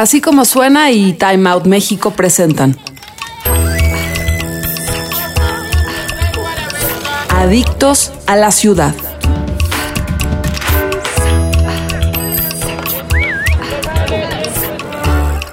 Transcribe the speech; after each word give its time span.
Así 0.00 0.22
como 0.22 0.46
suena 0.46 0.90
y 0.90 1.12
Time 1.12 1.50
Out 1.50 1.66
México 1.66 2.12
presentan. 2.12 2.74
Adictos 7.28 8.10
a 8.26 8.34
la 8.34 8.50
ciudad. 8.50 8.94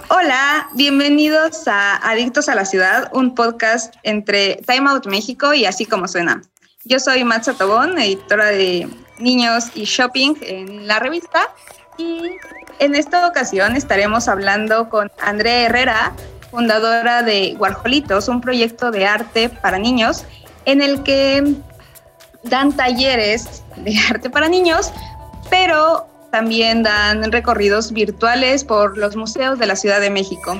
Hola, 0.08 0.70
bienvenidos 0.76 1.68
a 1.68 1.98
Adictos 2.10 2.48
a 2.48 2.56
la 2.56 2.64
Ciudad, 2.64 3.10
un 3.12 3.36
podcast 3.36 3.96
entre 4.04 4.62
Time 4.66 4.90
Out 4.90 5.08
México 5.08 5.54
y 5.54 5.66
Así 5.66 5.86
como 5.86 6.08
suena. 6.08 6.42
Yo 6.86 7.02
soy 7.02 7.26
Matza 7.26 7.54
Tobón, 7.54 8.00
editora 8.00 8.46
de 8.46 8.88
Niños 9.20 9.66
y 9.76 9.84
Shopping 9.84 10.36
en 10.40 10.88
la 10.88 11.00
revista 11.00 11.54
y 11.98 12.22
en 12.80 12.96
esta 12.96 13.28
ocasión 13.28 13.76
estaremos 13.76 14.28
hablando 14.28 14.90
con 14.90 15.12
Andrea 15.20 15.66
Herrera, 15.66 16.14
fundadora 16.52 17.24
de 17.24 17.56
Guarjolitos, 17.58 18.28
un 18.28 18.42
proyecto 18.42 18.92
de 18.92 19.06
arte 19.06 19.50
para 19.50 19.78
niños 19.78 20.26
en 20.66 20.82
el 20.82 21.04
que 21.04 21.56
dan 22.44 22.76
talleres 22.76 23.64
de 23.78 23.96
arte 24.10 24.30
para 24.30 24.48
niños, 24.48 24.92
pero 25.50 26.08
también 26.32 26.84
dan 26.84 27.32
recorridos 27.32 27.92
virtuales 27.92 28.64
por 28.64 28.98
los 28.98 29.16
museos 29.16 29.58
de 29.60 29.66
la 29.66 29.76
Ciudad 29.76 30.02
de 30.02 30.10
México. 30.10 30.60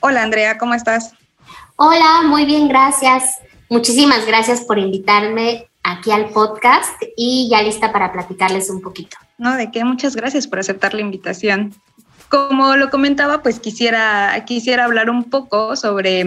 Hola 0.00 0.22
Andrea, 0.24 0.58
¿cómo 0.58 0.74
estás? 0.74 1.14
Hola, 1.84 2.22
muy 2.28 2.44
bien, 2.44 2.68
gracias. 2.68 3.40
Muchísimas 3.68 4.24
gracias 4.24 4.60
por 4.60 4.78
invitarme 4.78 5.68
aquí 5.82 6.12
al 6.12 6.28
podcast 6.28 7.02
y 7.16 7.48
ya 7.50 7.60
lista 7.60 7.90
para 7.90 8.12
platicarles 8.12 8.70
un 8.70 8.80
poquito. 8.80 9.16
No, 9.36 9.56
de 9.56 9.72
qué, 9.72 9.84
muchas 9.84 10.14
gracias 10.14 10.46
por 10.46 10.60
aceptar 10.60 10.94
la 10.94 11.00
invitación. 11.00 11.74
Como 12.28 12.76
lo 12.76 12.88
comentaba, 12.88 13.42
pues 13.42 13.58
quisiera, 13.58 14.44
quisiera 14.46 14.84
hablar 14.84 15.10
un 15.10 15.24
poco 15.24 15.74
sobre, 15.74 16.24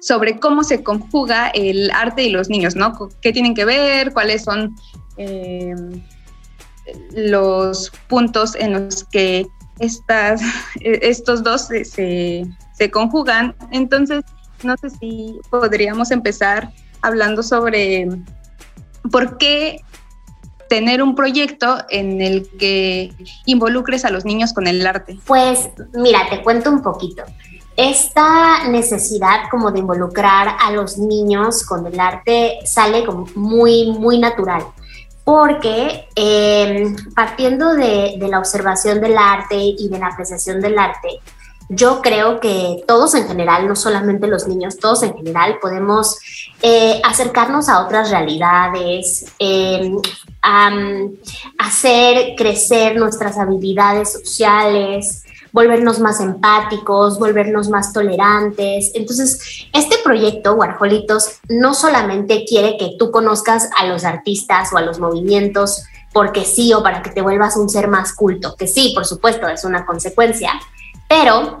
sobre 0.00 0.38
cómo 0.38 0.62
se 0.62 0.84
conjuga 0.84 1.48
el 1.48 1.90
arte 1.90 2.22
y 2.22 2.30
los 2.30 2.48
niños, 2.48 2.76
¿no? 2.76 2.96
¿Qué 3.22 3.32
tienen 3.32 3.56
que 3.56 3.64
ver? 3.64 4.12
¿Cuáles 4.12 4.44
son 4.44 4.76
eh, 5.16 5.74
los 7.12 7.90
puntos 8.06 8.54
en 8.54 8.84
los 8.84 9.02
que 9.02 9.48
estas, 9.82 10.40
estos 10.80 11.42
dos 11.42 11.68
se, 11.68 11.84
se 11.84 12.90
conjugan. 12.90 13.54
Entonces, 13.70 14.24
no 14.62 14.76
sé 14.76 14.90
si 14.90 15.38
podríamos 15.50 16.10
empezar 16.10 16.72
hablando 17.02 17.42
sobre 17.42 18.08
por 19.10 19.36
qué 19.36 19.80
tener 20.68 21.02
un 21.02 21.14
proyecto 21.14 21.78
en 21.90 22.22
el 22.22 22.48
que 22.58 23.12
involucres 23.44 24.04
a 24.04 24.10
los 24.10 24.24
niños 24.24 24.54
con 24.54 24.66
el 24.66 24.86
arte. 24.86 25.18
Pues 25.26 25.68
mira, 25.92 26.20
te 26.30 26.42
cuento 26.42 26.70
un 26.70 26.80
poquito. 26.80 27.24
Esta 27.76 28.68
necesidad 28.68 29.48
como 29.50 29.70
de 29.70 29.80
involucrar 29.80 30.56
a 30.60 30.70
los 30.70 30.98
niños 30.98 31.64
con 31.64 31.86
el 31.86 31.98
arte 31.98 32.58
sale 32.64 33.04
como 33.04 33.26
muy, 33.34 33.90
muy 33.98 34.18
natural 34.18 34.62
porque 35.24 36.08
em, 36.16 36.96
partiendo 37.14 37.74
de, 37.74 38.16
la 38.28 38.38
observación 38.38 39.00
del 39.00 39.16
arte 39.16 39.56
y 39.56 39.88
de 39.88 39.98
la 39.98 40.08
apreciación 40.08 40.60
del 40.60 40.78
arte, 40.78 41.20
yo 41.68 42.02
creo 42.02 42.40
que 42.40 42.82
todos 42.86 43.14
en 43.14 43.26
general, 43.26 43.66
no 43.66 43.76
solamente 43.76 44.26
los 44.26 44.46
niños, 44.46 44.78
todos 44.78 45.02
en 45.04 45.14
general 45.14 45.58
podemos 45.60 46.18
eh, 46.60 47.00
acercarnos 47.04 47.68
a 47.68 47.84
otras 47.84 48.10
realidades, 48.10 49.26
em, 49.38 49.96
hacer 51.56 52.34
crecer 52.36 52.96
nuestras 52.96 53.38
habilidades 53.38 54.12
sociales, 54.12 55.24
volvernos 55.52 56.00
más 56.00 56.20
empáticos, 56.20 57.18
volvernos 57.18 57.68
más 57.68 57.92
tolerantes. 57.92 58.90
Entonces, 58.94 59.66
este 59.72 59.96
proyecto, 60.02 60.54
Warholitos, 60.54 61.40
no 61.48 61.74
solamente 61.74 62.44
quiere 62.48 62.76
que 62.78 62.96
tú 62.98 63.10
conozcas 63.10 63.68
a 63.78 63.86
los 63.86 64.04
artistas 64.04 64.72
o 64.72 64.78
a 64.78 64.82
los 64.82 64.98
movimientos 64.98 65.84
porque 66.12 66.44
sí 66.44 66.72
o 66.72 66.82
para 66.82 67.02
que 67.02 67.10
te 67.10 67.22
vuelvas 67.22 67.56
un 67.56 67.68
ser 67.68 67.88
más 67.88 68.12
culto, 68.12 68.54
que 68.56 68.66
sí, 68.66 68.92
por 68.94 69.06
supuesto, 69.06 69.48
es 69.48 69.64
una 69.64 69.86
consecuencia, 69.86 70.52
pero 71.08 71.58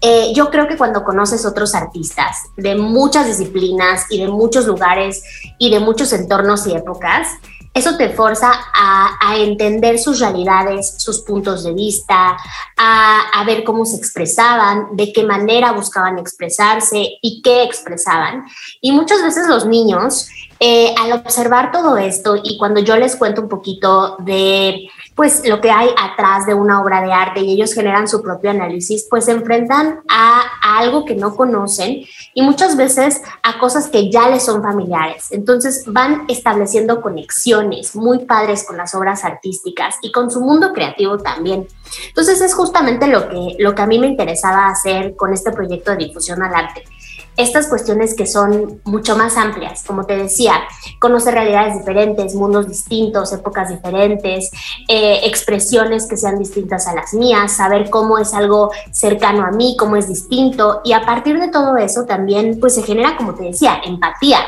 eh, 0.00 0.32
yo 0.34 0.50
creo 0.50 0.66
que 0.66 0.76
cuando 0.76 1.04
conoces 1.04 1.46
otros 1.46 1.76
artistas 1.76 2.38
de 2.56 2.74
muchas 2.74 3.26
disciplinas 3.26 4.06
y 4.10 4.18
de 4.18 4.26
muchos 4.26 4.66
lugares 4.66 5.22
y 5.58 5.70
de 5.70 5.78
muchos 5.78 6.12
entornos 6.12 6.66
y 6.66 6.74
épocas, 6.74 7.28
eso 7.74 7.96
te 7.96 8.10
forza 8.10 8.52
a, 8.74 9.36
entender 9.36 9.98
sus 9.98 10.20
realidades, 10.20 10.94
sus 10.98 11.20
puntos 11.20 11.64
de 11.64 11.72
vista, 11.72 12.36
a, 12.76 13.44
ver 13.46 13.64
cómo 13.64 13.84
se 13.86 13.96
expresaban, 13.96 14.88
de 14.92 15.12
qué 15.12 15.24
manera 15.24 15.72
buscaban 15.72 16.18
expresarse 16.18 17.18
y 17.22 17.40
qué 17.42 17.62
expresaban. 17.62 18.44
Y 18.80 18.92
muchas 18.92 19.22
veces 19.22 19.48
los 19.48 19.64
niños, 19.64 20.28
eh, 20.60 20.94
al 21.00 21.12
observar 21.12 21.72
todo 21.72 21.96
esto 21.96 22.36
y 22.42 22.58
cuando 22.58 22.80
yo 22.80 22.96
les 22.96 23.16
cuento 23.16 23.40
un 23.40 23.48
poquito 23.48 24.16
de 24.20 24.88
pues 25.14 25.46
lo 25.46 25.60
que 25.60 25.70
hay 25.70 25.88
atrás 25.98 26.46
de 26.46 26.54
una 26.54 26.80
obra 26.80 27.02
de 27.02 27.12
arte 27.12 27.40
y 27.40 27.52
ellos 27.52 27.74
generan 27.74 28.08
su 28.08 28.22
propio 28.22 28.50
análisis, 28.50 29.06
pues 29.08 29.26
se 29.26 29.32
enfrentan 29.32 30.00
a, 30.08 30.42
algo 30.78 31.04
que 31.04 31.14
no 31.14 31.36
conocen 31.36 32.04
y 32.34 32.42
muchas 32.42 32.76
veces 32.76 33.20
a 33.42 33.58
cosas 33.58 33.88
que 33.88 34.10
ya 34.10 34.28
les 34.28 34.44
son 34.44 34.62
familiares. 34.62 35.28
Entonces 35.30 35.84
van 35.86 36.24
estableciendo 36.28 37.00
conexiones 37.00 37.94
muy 37.94 38.20
padres 38.20 38.64
con 38.64 38.76
las 38.76 38.94
obras 38.94 39.24
artísticas 39.24 39.96
y 40.02 40.12
con 40.12 40.30
su 40.30 40.40
mundo 40.40 40.72
creativo 40.72 41.18
también. 41.18 41.68
Entonces 42.08 42.40
es 42.40 42.54
justamente 42.54 43.06
lo 43.06 43.28
que, 43.28 43.56
lo 43.58 43.74
que 43.74 43.82
a 43.82 43.86
mí 43.86 43.98
me 43.98 44.06
interesaba 44.06 44.68
hacer 44.68 45.14
con 45.14 45.32
este 45.32 45.52
proyecto 45.52 45.90
de 45.90 45.98
difusión 45.98 46.42
al 46.42 46.54
arte 46.54 46.84
estas 47.36 47.66
cuestiones 47.66 48.14
que 48.14 48.26
son 48.26 48.80
mucho 48.84 49.16
más 49.16 49.36
amplias, 49.36 49.84
como 49.86 50.04
te 50.04 50.16
decía, 50.16 50.54
conocer 51.00 51.34
realidades 51.34 51.78
diferentes, 51.78 52.34
mundos 52.34 52.68
distintos, 52.68 53.32
épocas 53.32 53.70
diferentes, 53.70 54.50
eh, 54.88 55.20
expresiones 55.24 56.06
que 56.06 56.16
sean 56.16 56.38
distintas 56.38 56.86
a 56.86 56.94
las 56.94 57.14
mías, 57.14 57.56
saber 57.56 57.90
cómo 57.90 58.18
es 58.18 58.34
algo 58.34 58.70
cercano 58.92 59.44
a 59.44 59.50
mí, 59.50 59.76
cómo 59.78 59.96
es 59.96 60.08
distinto, 60.08 60.80
y 60.84 60.92
a 60.92 61.04
partir 61.04 61.38
de 61.38 61.48
todo 61.48 61.76
eso 61.76 62.04
también 62.04 62.58
pues 62.60 62.74
se 62.74 62.82
genera, 62.82 63.16
como 63.16 63.34
te 63.34 63.44
decía, 63.44 63.80
empatía, 63.84 64.40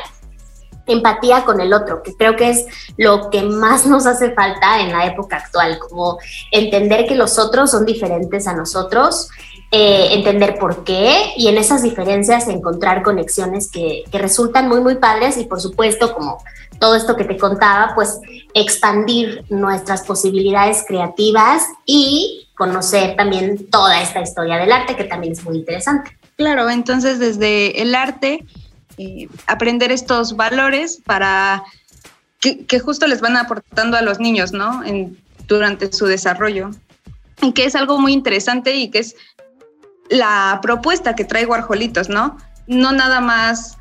empatía 0.87 1.43
con 1.43 1.59
el 1.61 1.73
otro, 1.73 2.03
que 2.03 2.15
creo 2.15 2.35
que 2.35 2.49
es 2.49 2.65
lo 2.97 3.29
que 3.29 3.43
más 3.43 3.85
nos 3.87 4.05
hace 4.05 4.31
falta 4.33 4.79
en 4.81 4.91
la 4.91 5.05
época 5.05 5.37
actual, 5.37 5.79
como 5.79 6.17
entender 6.51 7.07
que 7.07 7.15
los 7.15 7.39
otros 7.39 7.71
son 7.71 7.85
diferentes 7.85 8.47
a 8.47 8.53
nosotros 8.53 9.29
eh, 9.77 10.13
entender 10.13 10.57
por 10.57 10.85
qué 10.85 11.33
y 11.35 11.49
en 11.49 11.57
esas 11.57 11.83
diferencias 11.83 12.47
encontrar 12.47 13.03
conexiones 13.03 13.69
que, 13.69 14.05
que, 14.09 14.17
resultan 14.19 14.69
muy, 14.69 14.79
muy 14.79 14.95
padres 14.95 15.35
y 15.35 15.43
por 15.43 15.59
supuesto, 15.59 16.13
como 16.13 16.41
todo 16.79 16.95
esto 16.95 17.17
que 17.17 17.25
te 17.25 17.35
contaba, 17.35 17.93
pues 17.93 18.21
expandir 18.53 19.43
nuestras 19.49 20.03
posibilidades 20.03 20.85
creativas 20.87 21.63
y 21.85 22.47
conocer 22.55 23.17
también 23.17 23.69
toda 23.69 24.01
esta 24.01 24.21
historia 24.21 24.55
del 24.55 24.71
arte 24.71 24.95
que 24.95 25.03
también 25.03 25.33
es 25.33 25.43
muy 25.43 25.57
interesante. 25.57 26.17
Claro, 26.37 26.69
entonces 26.69 27.19
desde 27.19 27.81
el 27.81 27.95
arte, 27.95 28.45
eh, 28.97 29.27
aprender 29.45 29.91
estos 29.91 30.37
valores 30.37 31.01
para 31.05 31.65
que, 32.39 32.65
que, 32.65 32.79
justo 32.79 33.07
les 33.07 33.19
van 33.19 33.35
aportando 33.35 33.97
a 33.97 34.01
los 34.01 34.21
niños, 34.21 34.53
¿no? 34.53 34.85
En, 34.85 35.17
durante 35.49 35.91
su 35.91 36.05
desarrollo. 36.05 36.71
Y 37.41 37.51
que 37.51 37.65
es 37.65 37.75
algo 37.75 37.99
muy 37.99 38.13
interesante 38.13 38.73
y 38.77 38.89
que 38.89 38.99
es 38.99 39.17
la 40.09 40.59
propuesta 40.61 41.15
que 41.15 41.25
trae 41.25 41.45
Guarjolitos, 41.45 42.09
¿no? 42.09 42.37
No 42.67 42.91
nada 42.91 43.21
más 43.21 43.77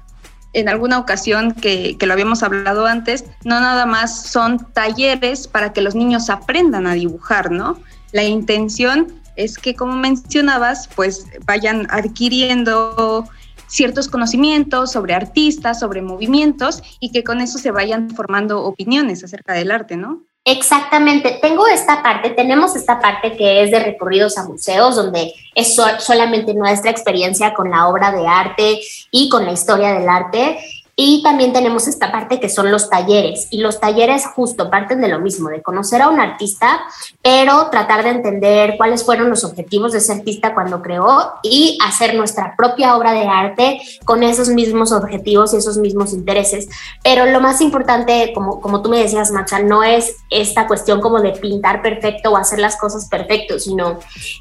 en 0.52 0.68
alguna 0.68 0.98
ocasión 0.98 1.52
que, 1.52 1.96
que, 1.98 2.06
lo 2.06 2.12
habíamos 2.12 2.42
hablado 2.42 2.86
antes, 2.86 3.24
no 3.44 3.58
nada 3.60 3.86
más 3.86 4.26
son 4.26 4.58
talleres 4.72 5.48
para 5.48 5.72
que 5.72 5.82
los 5.82 5.94
niños 5.96 6.30
aprendan 6.30 6.86
a 6.86 6.94
dibujar, 6.94 7.50
¿no? 7.50 7.78
La 8.12 8.22
intención 8.22 9.20
es 9.36 9.58
que, 9.58 9.74
como 9.74 9.94
mencionabas, 9.96 10.88
pues 10.94 11.26
vayan 11.44 11.88
adquiriendo 11.90 13.28
ciertos 13.66 14.08
conocimientos 14.08 14.92
sobre 14.92 15.14
artistas, 15.14 15.80
sobre 15.80 16.02
movimientos 16.02 16.82
y 17.00 17.10
que 17.10 17.24
con 17.24 17.40
eso 17.40 17.58
se 17.58 17.72
vayan 17.72 18.10
formando 18.10 18.62
opiniones 18.62 19.24
acerca 19.24 19.54
del 19.54 19.72
arte, 19.72 19.96
¿no? 19.96 20.22
Exactamente, 20.46 21.38
tengo 21.40 21.66
esta 21.66 22.02
parte, 22.02 22.28
tenemos 22.28 22.76
esta 22.76 23.00
parte 23.00 23.34
que 23.34 23.62
es 23.62 23.70
de 23.70 23.78
recorridos 23.78 24.36
a 24.36 24.44
museos, 24.44 24.94
donde 24.94 25.32
es 25.54 25.74
solamente 26.00 26.52
nuestra 26.52 26.90
experiencia 26.90 27.54
con 27.54 27.70
la 27.70 27.88
obra 27.88 28.12
de 28.12 28.26
arte 28.26 28.80
y 29.10 29.30
con 29.30 29.46
la 29.46 29.52
historia 29.52 29.94
del 29.94 30.06
arte. 30.06 30.58
Y 30.96 31.22
también 31.24 31.52
tenemos 31.52 31.88
esta 31.88 32.12
parte 32.12 32.38
que 32.38 32.48
son 32.48 32.70
los 32.70 32.88
talleres. 32.88 33.48
Y 33.50 33.58
los 33.58 33.80
talleres 33.80 34.26
justo 34.26 34.70
parten 34.70 35.00
de 35.00 35.08
lo 35.08 35.18
mismo, 35.18 35.48
de 35.48 35.62
conocer 35.62 36.02
a 36.02 36.08
un 36.08 36.20
artista, 36.20 36.82
pero 37.20 37.68
tratar 37.70 38.04
de 38.04 38.10
entender 38.10 38.74
cuáles 38.76 39.04
fueron 39.04 39.28
los 39.28 39.42
objetivos 39.42 39.92
de 39.92 39.98
ese 39.98 40.12
artista 40.12 40.54
cuando 40.54 40.82
creó 40.82 41.32
y 41.42 41.78
hacer 41.84 42.14
nuestra 42.14 42.54
propia 42.56 42.96
obra 42.96 43.12
de 43.12 43.26
arte 43.26 43.80
con 44.04 44.22
esos 44.22 44.48
mismos 44.48 44.92
objetivos 44.92 45.52
y 45.52 45.56
esos 45.56 45.78
mismos 45.78 46.12
intereses. 46.12 46.68
Pero 47.02 47.26
lo 47.26 47.40
más 47.40 47.60
importante, 47.60 48.32
como, 48.32 48.60
como 48.60 48.80
tú 48.80 48.88
me 48.88 48.98
decías, 48.98 49.32
Macha, 49.32 49.58
no 49.60 49.82
es 49.82 50.18
esta 50.30 50.68
cuestión 50.68 51.00
como 51.00 51.20
de 51.20 51.32
pintar 51.32 51.82
perfecto 51.82 52.30
o 52.30 52.36
hacer 52.36 52.60
las 52.60 52.76
cosas 52.76 53.08
perfecto, 53.08 53.58
sino 53.58 53.98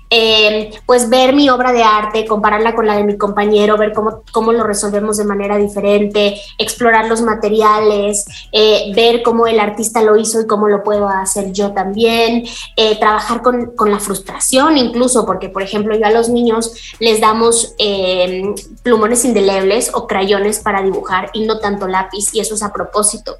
eh, 0.09 0.71
pues 0.85 1.09
ver 1.09 1.33
mi 1.33 1.49
obra 1.49 1.71
de 1.71 1.83
arte, 1.83 2.25
compararla 2.25 2.75
con 2.75 2.85
la 2.85 2.95
de 2.95 3.03
mi 3.03 3.17
compañero, 3.17 3.77
ver 3.77 3.93
cómo, 3.93 4.21
cómo 4.31 4.53
lo 4.53 4.63
resolvemos 4.63 5.17
de 5.17 5.25
manera 5.25 5.57
diferente, 5.57 6.39
explorar 6.57 7.07
los 7.07 7.21
materiales, 7.21 8.25
eh, 8.51 8.91
ver 8.95 9.23
cómo 9.23 9.47
el 9.47 9.59
artista 9.59 10.01
lo 10.01 10.17
hizo 10.17 10.41
y 10.41 10.47
cómo 10.47 10.67
lo 10.67 10.83
puedo 10.83 11.07
hacer 11.07 11.51
yo 11.51 11.71
también, 11.71 12.43
eh, 12.75 12.99
trabajar 12.99 13.41
con, 13.41 13.73
la 13.83 13.99
frustración 13.99 14.77
incluso, 14.77 15.25
porque 15.25 15.49
por 15.49 15.61
ejemplo 15.61 15.95
yo 15.95 16.05
a 16.05 16.11
los 16.11 16.29
niños 16.29 16.73
les 16.99 17.19
damos 17.19 17.75
eh, 17.77 18.43
plumones 18.81 19.25
indelebles 19.25 19.91
o 19.93 20.07
crayones 20.07 20.59
para 20.59 20.81
dibujar 20.81 21.29
y 21.33 21.45
no 21.45 21.59
tanto 21.59 21.87
lápiz 21.87 22.33
y 22.33 22.39
eso 22.39 22.55
es 22.55 22.63
a 22.63 22.71
propósito 22.71 23.37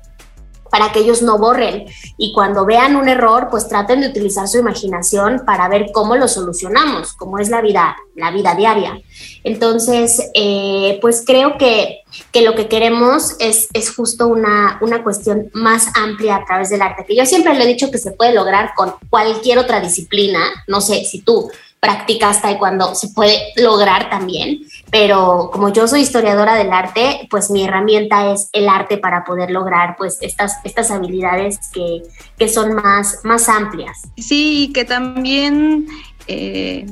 para 0.74 0.92
que 0.92 1.02
ellos 1.02 1.22
no 1.22 1.38
borren. 1.38 1.86
Y 2.18 2.34
cuando 2.34 2.66
vean 2.66 2.96
un 2.96 3.08
error, 3.08 3.50
pues 3.52 3.68
traten 3.68 4.02
de 4.02 4.08
utilizar 4.08 4.48
su 4.48 4.58
imaginación 4.58 5.44
para 5.46 5.70
ver 5.70 5.92
cómo 5.94 6.16
lo 6.16 6.28
solucionamos, 6.28 7.14
cómo 7.14 7.38
es 7.38 7.50
la 7.50 7.62
vida, 7.62 7.96
la 8.16 8.32
vida 8.32 8.56
diaria. 8.56 9.00
Entonces, 9.44 10.32
eh, 10.34 10.98
pues 11.00 11.22
creo 11.28 11.60
que, 11.60 12.00
que, 12.32 12.42
lo 12.42 12.56
que 12.56 12.68
queremos 12.68 13.36
es, 13.40 13.70
es 13.74 13.96
justo 13.96 14.28
una, 14.28 14.80
una 14.82 15.04
cuestión 15.04 15.52
más 15.54 15.90
amplia 15.96 16.38
a 16.38 16.46
través 16.46 16.72
del 16.72 16.82
arte, 16.82 17.06
que 17.06 17.16
yo 17.16 17.28
siempre 17.28 17.54
le 17.54 17.66
he 17.66 17.68
dicho 17.68 17.92
que 17.92 18.00
se 18.00 18.10
puede 18.10 18.34
lograr 18.34 18.72
con 18.76 18.96
cualquier 19.12 19.60
otra 19.60 19.80
disciplina, 19.80 20.40
no 20.68 20.82
sé 20.82 21.06
si 21.06 21.22
tú 21.22 21.52
practicas 21.84 22.42
taekwondo 22.42 22.96
se 22.96 23.10
puede 23.10 23.38
lograr 23.58 24.10
también, 24.10 24.62
pero 24.94 25.50
como 25.52 25.74
yo 25.74 25.88
soy 25.88 26.02
historiadora 26.02 26.54
del 26.54 26.72
arte, 26.72 27.28
pues 27.32 27.50
mi 27.50 27.64
herramienta 27.64 28.32
es 28.32 28.48
el 28.54 28.70
arte 28.70 29.00
para 29.00 29.24
poder 29.24 29.50
lograr 29.50 29.96
pues 29.98 30.20
estas, 30.22 30.58
estas 30.64 30.92
habilidades 30.92 31.58
que, 31.74 32.04
que 32.38 32.48
son 32.48 32.76
más, 32.76 33.22
más 33.24 33.50
amplias. 33.50 34.04
Sí, 34.18 34.72
que 34.72 34.86
también... 34.86 35.88
Eh, 36.28 36.86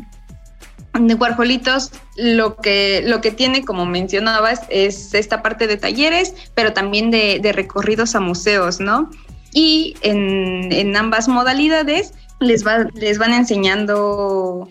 de 0.93 1.17
lo 2.17 2.55
que, 2.57 3.01
lo 3.05 3.21
que 3.21 3.31
tiene, 3.31 3.63
como 3.63 3.85
mencionabas, 3.85 4.63
es 4.67 5.13
esta 5.13 5.41
parte 5.41 5.65
de 5.67 5.77
talleres, 5.77 6.33
pero 6.53 6.73
también 6.73 7.11
de, 7.11 7.39
de 7.39 7.53
recorridos 7.53 8.13
a 8.15 8.19
museos, 8.19 8.81
¿no? 8.81 9.09
Y 9.53 9.95
en, 10.01 10.69
en 10.71 10.97
ambas 10.97 11.29
modalidades 11.29 12.13
les, 12.39 12.67
va, 12.67 12.87
les 12.93 13.19
van 13.19 13.33
enseñando 13.33 14.67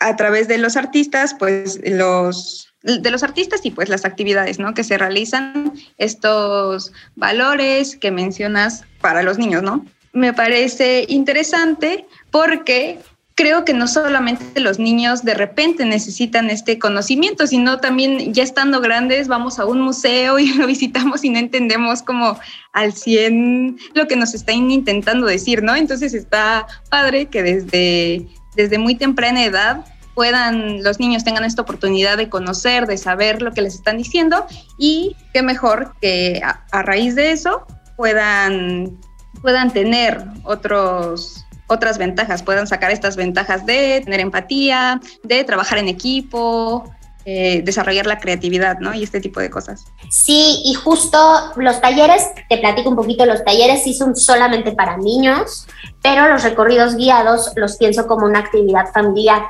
a 0.00 0.16
través 0.16 0.48
de 0.48 0.58
los 0.58 0.76
artistas, 0.76 1.34
pues 1.38 1.80
los 1.84 2.68
de 2.82 3.10
los 3.10 3.22
artistas 3.24 3.60
y 3.64 3.70
pues 3.70 3.88
las 3.88 4.04
actividades, 4.04 4.58
¿no? 4.58 4.72
Que 4.72 4.84
se 4.84 4.96
realizan 4.96 5.72
estos 5.98 6.92
valores 7.16 7.96
que 7.96 8.10
mencionas 8.10 8.84
para 9.00 9.22
los 9.22 9.36
niños, 9.36 9.62
¿no? 9.62 9.84
Me 10.12 10.32
parece 10.32 11.04
interesante 11.08 12.06
porque 12.30 12.98
creo 13.34 13.64
que 13.64 13.72
no 13.72 13.86
solamente 13.86 14.60
los 14.60 14.80
niños 14.80 15.22
de 15.22 15.34
repente 15.34 15.84
necesitan 15.84 16.50
este 16.50 16.78
conocimiento, 16.78 17.46
sino 17.46 17.78
también 17.78 18.34
ya 18.34 18.42
estando 18.42 18.80
grandes 18.80 19.28
vamos 19.28 19.60
a 19.60 19.64
un 19.64 19.80
museo 19.80 20.38
y 20.38 20.52
lo 20.54 20.66
visitamos 20.66 21.24
y 21.24 21.30
no 21.30 21.38
entendemos 21.38 22.02
como 22.02 22.38
al 22.72 22.94
100 22.94 23.78
lo 23.94 24.08
que 24.08 24.16
nos 24.16 24.34
están 24.34 24.70
intentando 24.70 25.26
decir, 25.26 25.62
¿no? 25.62 25.76
Entonces 25.76 26.14
está 26.14 26.66
padre 26.90 27.26
que 27.26 27.42
desde 27.42 28.26
desde 28.58 28.76
muy 28.76 28.96
temprana 28.96 29.44
edad 29.44 29.84
puedan, 30.16 30.82
los 30.82 30.98
niños 30.98 31.22
tengan 31.22 31.44
esta 31.44 31.62
oportunidad 31.62 32.16
de 32.16 32.28
conocer, 32.28 32.86
de 32.86 32.98
saber 32.98 33.40
lo 33.40 33.52
que 33.52 33.62
les 33.62 33.76
están 33.76 33.96
diciendo 33.96 34.44
y 34.76 35.14
qué 35.32 35.42
mejor 35.42 35.94
que 36.00 36.42
a, 36.44 36.82
raíz 36.82 37.14
de 37.14 37.30
eso 37.30 37.64
puedan, 37.96 38.98
puedan 39.42 39.72
tener 39.72 40.24
otros, 40.42 41.46
otras 41.68 41.98
ventajas, 41.98 42.42
puedan 42.42 42.66
sacar 42.66 42.90
estas 42.90 43.14
ventajas 43.14 43.64
de 43.64 44.02
tener 44.04 44.18
empatía, 44.18 45.00
de 45.22 45.44
trabajar 45.44 45.78
en 45.78 45.86
equipo, 45.86 46.92
eh, 47.30 47.60
desarrollar 47.62 48.06
la 48.06 48.18
creatividad, 48.18 48.78
¿no? 48.78 48.94
Y 48.94 49.02
este 49.02 49.20
tipo 49.20 49.38
de 49.38 49.50
cosas. 49.50 49.84
Sí, 50.08 50.62
y 50.64 50.72
justo 50.72 51.18
los 51.56 51.78
talleres, 51.78 52.26
te 52.48 52.56
platico 52.56 52.88
un 52.88 52.96
poquito, 52.96 53.26
los 53.26 53.44
talleres 53.44 53.84
sí 53.84 53.92
son 53.92 54.16
solamente 54.16 54.72
para 54.72 54.96
niños, 54.96 55.66
pero 56.00 56.26
los 56.26 56.42
recorridos 56.42 56.96
guiados 56.96 57.52
los 57.54 57.76
pienso 57.76 58.06
como 58.06 58.24
una 58.24 58.38
actividad 58.38 58.90
familiar. 58.94 59.42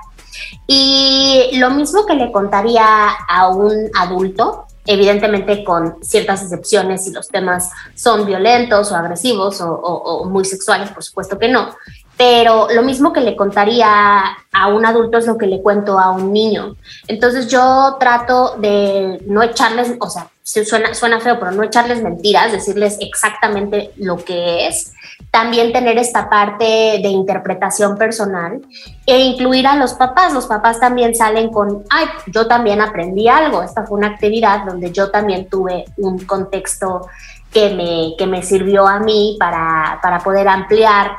Y 0.66 1.50
lo 1.52 1.70
mismo 1.70 2.04
que 2.04 2.14
le 2.14 2.32
contaría 2.32 2.84
a 3.28 3.46
un 3.46 3.88
adulto, 3.96 4.66
evidentemente 4.84 5.62
con 5.62 6.02
ciertas 6.02 6.42
excepciones 6.42 7.04
si 7.04 7.12
los 7.12 7.28
temas 7.28 7.70
son 7.94 8.26
violentos 8.26 8.90
o 8.90 8.96
agresivos 8.96 9.60
o, 9.60 9.72
o, 9.72 10.24
muy 10.24 10.44
sexuales, 10.44 10.90
por 10.90 11.04
supuesto 11.04 11.38
que 11.38 11.48
no, 11.48 11.76
pero 12.18 12.66
lo 12.74 12.82
mismo 12.82 13.12
que 13.12 13.20
le 13.20 13.36
contaría 13.36 14.36
a 14.52 14.66
un 14.66 14.84
adulto 14.84 15.18
es 15.18 15.26
lo 15.26 15.38
que 15.38 15.46
le 15.46 15.62
cuento 15.62 16.00
a 16.00 16.10
un 16.10 16.32
niño. 16.32 16.74
Entonces 17.06 17.46
yo 17.46 17.96
trato 18.00 18.56
de 18.58 19.22
no 19.28 19.40
echarles, 19.40 19.94
o 20.00 20.10
sea, 20.10 20.28
suena, 20.42 20.94
suena 20.94 21.20
feo, 21.20 21.38
pero 21.38 21.52
no 21.52 21.62
echarles 21.62 22.02
mentiras, 22.02 22.50
decirles 22.50 22.98
exactamente 23.00 23.92
lo 23.98 24.16
que 24.16 24.66
es. 24.66 24.92
También 25.30 25.72
tener 25.72 25.96
esta 25.96 26.28
parte 26.28 26.64
de 26.64 27.08
interpretación 27.08 27.96
personal 27.96 28.62
e 29.06 29.20
incluir 29.20 29.68
a 29.68 29.76
los 29.76 29.94
papás. 29.94 30.32
Los 30.32 30.46
papás 30.46 30.80
también 30.80 31.14
salen 31.14 31.50
con, 31.50 31.84
ay, 31.88 32.06
yo 32.34 32.48
también 32.48 32.80
aprendí 32.80 33.28
algo. 33.28 33.62
Esta 33.62 33.86
fue 33.86 33.96
una 33.96 34.08
actividad 34.08 34.64
donde 34.64 34.90
yo 34.90 35.12
también 35.12 35.48
tuve 35.48 35.84
un 35.98 36.18
contexto 36.24 37.06
que 37.52 37.70
me, 37.70 38.16
que 38.18 38.26
me 38.26 38.42
sirvió 38.42 38.88
a 38.88 38.98
mí 38.98 39.36
para, 39.38 40.00
para 40.02 40.18
poder 40.18 40.48
ampliar 40.48 41.12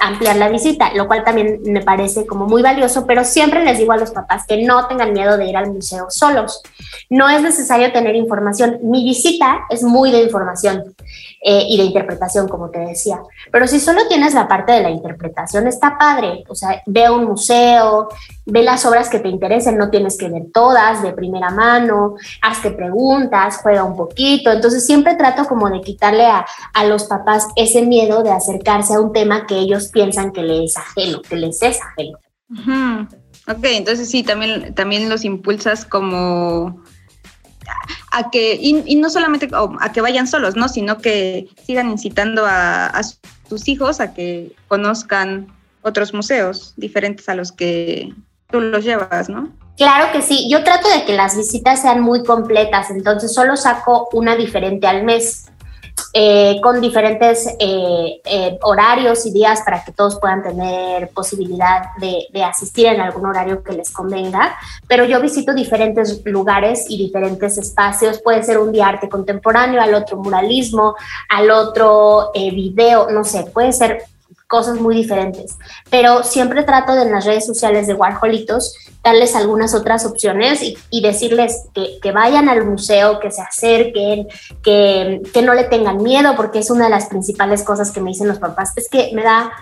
ampliar, 0.00 0.36
la 0.36 0.48
visita, 0.48 0.92
lo 0.94 1.06
cual 1.06 1.24
también 1.24 1.60
me 1.64 1.82
parece 1.82 2.26
como 2.26 2.46
muy 2.46 2.62
valioso, 2.62 3.06
pero 3.06 3.24
siempre 3.24 3.64
les 3.64 3.78
digo 3.78 3.92
a 3.92 3.96
los 3.96 4.10
papás 4.10 4.44
que 4.46 4.62
no 4.64 4.86
tengan 4.86 5.12
miedo 5.12 5.36
de 5.36 5.46
ir 5.46 5.56
al 5.56 5.70
museo 5.70 6.06
solos. 6.10 6.62
No 7.08 7.28
es 7.28 7.42
necesario 7.42 7.92
tener 7.92 8.16
información. 8.16 8.78
Mi 8.82 9.04
visita 9.04 9.60
es 9.70 9.82
muy 9.82 10.10
de 10.10 10.22
información 10.22 10.94
eh, 11.42 11.64
y 11.68 11.78
de 11.78 11.84
interpretación, 11.84 12.48
como 12.48 12.68
te 12.68 12.80
decía. 12.80 13.22
Pero 13.50 13.66
si 13.66 13.80
solo 13.80 14.06
tienes 14.08 14.34
la 14.34 14.46
parte 14.46 14.72
de 14.72 14.82
la 14.82 14.90
interpretación, 14.90 15.66
está 15.66 15.96
padre. 15.96 16.44
O 16.48 16.54
sea, 16.54 16.82
ve 16.84 17.08
un 17.08 17.24
museo, 17.24 18.08
ve 18.44 18.62
las 18.62 18.84
obras 18.84 19.08
que 19.08 19.20
te 19.20 19.28
interesen, 19.28 19.78
no 19.78 19.88
tienes 19.88 20.18
que 20.18 20.28
ver 20.28 20.44
todas 20.52 21.02
de 21.02 21.12
primera 21.12 21.48
mano, 21.48 22.16
hazte 22.42 22.70
preguntas, 22.72 23.60
juega 23.62 23.84
un 23.84 23.96
poquito. 23.96 24.52
Entonces 24.52 24.84
siempre 24.84 25.14
trato 25.14 25.46
como 25.46 25.70
de 25.70 25.80
quitarle 25.80 26.26
a, 26.26 26.44
a 26.74 26.84
los 26.84 27.04
papás 27.04 27.48
ese 27.56 27.82
miedo 27.82 28.22
de 28.22 28.32
acercarse 28.32 28.94
a 28.94 29.00
un 29.00 29.12
tema 29.12 29.46
que 29.46 29.56
ellos 29.56 29.88
piensan 29.88 30.32
que 30.32 30.42
les 30.42 30.72
es 30.72 30.76
ajeno, 30.76 31.22
que 31.22 31.36
les 31.36 31.62
es 31.62 31.78
ajeno. 31.80 32.18
Ok, 33.48 33.64
entonces 33.64 34.10
sí, 34.10 34.22
también, 34.22 34.74
también 34.74 35.08
los 35.08 35.24
impulsas 35.24 35.84
como 35.84 36.79
a 38.10 38.30
que, 38.30 38.58
y, 38.60 38.96
no 38.96 39.10
solamente 39.10 39.48
a 39.52 39.92
que 39.92 40.00
vayan 40.00 40.26
solos, 40.26 40.56
¿no? 40.56 40.68
Sino 40.68 40.98
que 40.98 41.48
sigan 41.64 41.90
incitando 41.90 42.44
a, 42.46 42.86
a 42.86 43.02
sus 43.48 43.68
hijos 43.68 44.00
a 44.00 44.14
que 44.14 44.52
conozcan 44.68 45.48
otros 45.82 46.12
museos 46.12 46.74
diferentes 46.76 47.28
a 47.28 47.34
los 47.34 47.52
que 47.52 48.12
tú 48.50 48.60
los 48.60 48.84
llevas, 48.84 49.28
¿no? 49.28 49.50
Claro 49.76 50.12
que 50.12 50.20
sí, 50.20 50.48
yo 50.50 50.62
trato 50.62 50.90
de 50.90 51.04
que 51.06 51.14
las 51.14 51.36
visitas 51.36 51.80
sean 51.80 52.00
muy 52.00 52.22
completas, 52.22 52.90
entonces 52.90 53.32
solo 53.32 53.56
saco 53.56 54.10
una 54.12 54.36
diferente 54.36 54.86
al 54.86 55.04
mes. 55.04 55.46
Eh, 56.12 56.60
con 56.62 56.80
diferentes 56.80 57.46
eh, 57.58 58.20
eh, 58.24 58.58
horarios 58.62 59.24
y 59.26 59.32
días 59.32 59.62
para 59.64 59.84
que 59.84 59.92
todos 59.92 60.18
puedan 60.18 60.42
tener 60.42 61.08
posibilidad 61.10 61.82
de, 61.98 62.26
de, 62.32 62.42
asistir 62.42 62.86
en 62.86 63.00
algún 63.00 63.26
horario 63.26 63.62
que 63.62 63.72
les 63.72 63.90
convenga. 63.90 64.56
Pero 64.88 65.04
yo 65.04 65.20
visito 65.20 65.54
diferentes 65.54 66.20
lugares 66.24 66.86
y 66.88 66.98
diferentes 66.98 67.58
espacios. 67.58 68.20
Puede 68.22 68.42
ser 68.42 68.58
un 68.58 68.72
día 68.72 68.88
arte 68.88 69.08
contemporáneo, 69.08 69.80
al 69.80 69.94
otro 69.94 70.16
muralismo, 70.16 70.94
al 71.28 71.50
otro 71.50 72.30
video, 72.34 73.10
no 73.10 73.24
sé, 73.24 73.44
puede 73.52 73.72
ser 73.72 74.04
cosas 74.50 74.80
muy 74.80 74.96
diferentes. 74.96 75.56
Pero 75.90 76.24
siempre 76.24 76.64
trato 76.64 76.94
de 76.94 77.02
en 77.02 77.12
las 77.12 77.24
redes 77.24 77.46
sociales 77.46 77.86
de 77.86 77.94
Warholitos 77.94 78.74
darles 79.04 79.36
algunas 79.36 79.74
otras 79.74 80.04
opciones 80.04 80.60
y, 80.62 81.00
decirles 81.00 81.68
que, 81.72 82.12
vayan 82.12 82.48
al 82.48 82.66
museo, 82.66 83.20
que 83.20 83.30
se 83.30 83.40
acerquen, 83.40 84.26
que, 84.62 85.22
que 85.32 85.42
no 85.42 85.54
le 85.54 85.64
tengan 85.64 86.02
miedo, 86.02 86.34
porque 86.36 86.58
es 86.58 86.70
una 86.70 86.86
de 86.86 86.90
las 86.90 87.06
principales 87.06 87.62
cosas 87.62 87.92
que 87.92 88.00
me 88.00 88.10
dicen 88.10 88.26
los 88.26 88.40
papás. 88.40 88.72
Es 88.76 88.88
que 88.90 89.12
me 89.14 89.22
da 89.22 89.52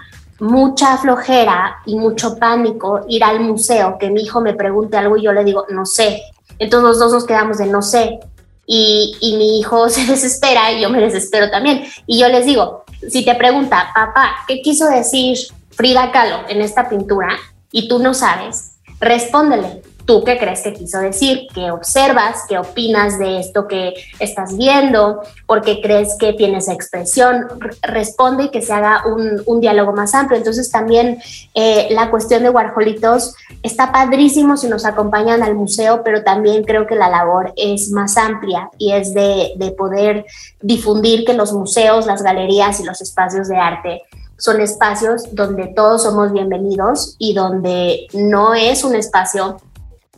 mucha 0.40 0.96
flojera 0.96 1.76
y 1.84 1.94
mucho 1.96 2.36
pánico 2.36 3.02
ir 3.08 3.22
al 3.22 3.40
museo, 3.40 3.98
que 4.00 4.10
mi 4.10 4.22
hijo 4.22 4.40
me 4.40 4.54
pregunte 4.54 4.96
algo 4.96 5.18
y 5.18 5.22
yo 5.22 5.32
le 5.32 5.44
digo, 5.44 5.66
no 5.68 5.84
sé. 5.84 6.22
Entonces 6.58 6.88
los 6.88 6.98
dos 6.98 7.12
nos 7.12 7.26
quedamos 7.26 7.58
de 7.58 7.66
no 7.66 7.82
sé. 7.82 8.18
Y, 8.66 9.16
y 9.20 9.36
mi 9.36 9.58
hijo 9.58 9.88
se 9.90 10.06
desespera 10.06 10.72
y 10.72 10.80
yo 10.80 10.88
me 10.88 11.00
desespero 11.00 11.50
también. 11.50 11.84
Y 12.06 12.18
yo 12.18 12.28
les 12.28 12.46
digo, 12.46 12.84
si 13.06 13.24
te 13.24 13.34
pregunta, 13.34 13.90
papá, 13.94 14.44
¿qué 14.46 14.60
quiso 14.60 14.88
decir 14.88 15.38
Frida 15.70 16.10
Kahlo 16.10 16.40
en 16.48 16.62
esta 16.62 16.88
pintura? 16.88 17.30
Y 17.70 17.88
tú 17.88 17.98
no 17.98 18.14
sabes, 18.14 18.72
respóndele, 19.00 19.82
¿Tú 20.08 20.24
qué 20.24 20.38
crees 20.38 20.62
que 20.62 20.72
quiso 20.72 21.00
decir? 21.00 21.48
¿Qué 21.52 21.70
observas? 21.70 22.44
¿Qué 22.48 22.56
opinas 22.56 23.18
de 23.18 23.40
esto 23.40 23.68
que 23.68 23.92
estás 24.18 24.56
viendo? 24.56 25.20
¿Por 25.44 25.60
qué 25.60 25.82
crees 25.82 26.16
que 26.18 26.32
tiene 26.32 26.56
esa 26.58 26.72
expresión? 26.72 27.46
responde 27.82 28.44
y 28.44 28.48
que 28.48 28.62
se 28.62 28.72
haga 28.72 29.02
un, 29.04 29.60
diálogo 29.60 29.92
más 29.92 30.14
amplio. 30.14 30.38
Entonces 30.38 30.70
también 30.70 31.18
eh, 31.52 31.88
la 31.90 32.10
cuestión 32.10 32.42
de 32.42 32.48
Warholitos 32.48 33.34
está 33.62 33.92
padrísimo 33.92 34.56
si 34.56 34.66
nos 34.66 34.86
acompañan 34.86 35.42
al 35.42 35.54
museo, 35.54 36.00
pero 36.02 36.24
también 36.24 36.64
creo 36.64 36.86
que 36.86 36.94
la 36.94 37.10
labor 37.10 37.52
es 37.54 37.90
más 37.90 38.16
amplia 38.16 38.70
y 38.78 38.92
es 38.92 39.12
de, 39.12 39.52
de 39.56 39.72
poder 39.72 40.24
difundir 40.62 41.26
que 41.26 41.34
los 41.34 41.52
museos, 41.52 42.06
las 42.06 42.22
galerías 42.22 42.80
y 42.80 42.84
los 42.84 43.02
espacios 43.02 43.48
de 43.48 43.58
arte 43.58 44.02
son 44.38 44.60
espacios 44.60 45.24
donde 45.32 45.66
todos 45.66 46.04
somos 46.04 46.32
bienvenidos 46.32 47.16
y 47.18 47.34
donde 47.34 48.06
no 48.12 48.54
es 48.54 48.84
un 48.84 48.94
espacio 48.94 49.56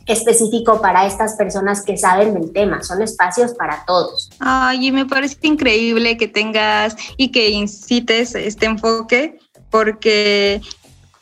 específico 0.05 0.81
para 0.81 1.05
estas 1.05 1.35
personas 1.35 1.83
que 1.83 1.97
saben 1.97 2.33
del 2.33 2.51
tema, 2.51 2.83
son 2.83 3.01
espacios 3.01 3.53
para 3.53 3.83
todos. 3.85 4.29
Ay, 4.39 4.87
y 4.87 4.91
me 4.91 5.05
parece 5.05 5.37
increíble 5.43 6.17
que 6.17 6.27
tengas 6.27 6.95
y 7.17 7.29
que 7.29 7.49
incites 7.49 8.35
este 8.35 8.65
enfoque, 8.65 9.39
porque 9.69 10.61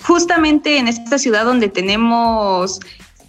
justamente 0.05 0.77
en 0.77 0.87
esta 0.87 1.17
ciudad 1.17 1.45
donde 1.45 1.69
tenemos 1.69 2.79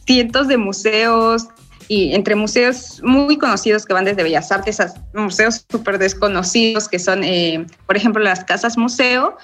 cientos 0.06 0.48
de 0.48 0.56
museos, 0.56 1.48
y 1.90 2.14
entre 2.14 2.36
museos 2.36 3.00
muy 3.02 3.36
conocidos 3.36 3.84
que 3.84 3.92
van 3.92 4.04
desde 4.04 4.22
Bellas 4.22 4.52
Artes 4.52 4.78
a 4.78 4.94
museos 5.12 5.66
súper 5.68 5.98
desconocidos 5.98 6.88
que 6.88 7.00
son, 7.00 7.24
eh, 7.24 7.66
por 7.84 7.96
ejemplo, 7.96 8.22
las 8.22 8.44
casas 8.44 8.78
museo, 8.78 9.36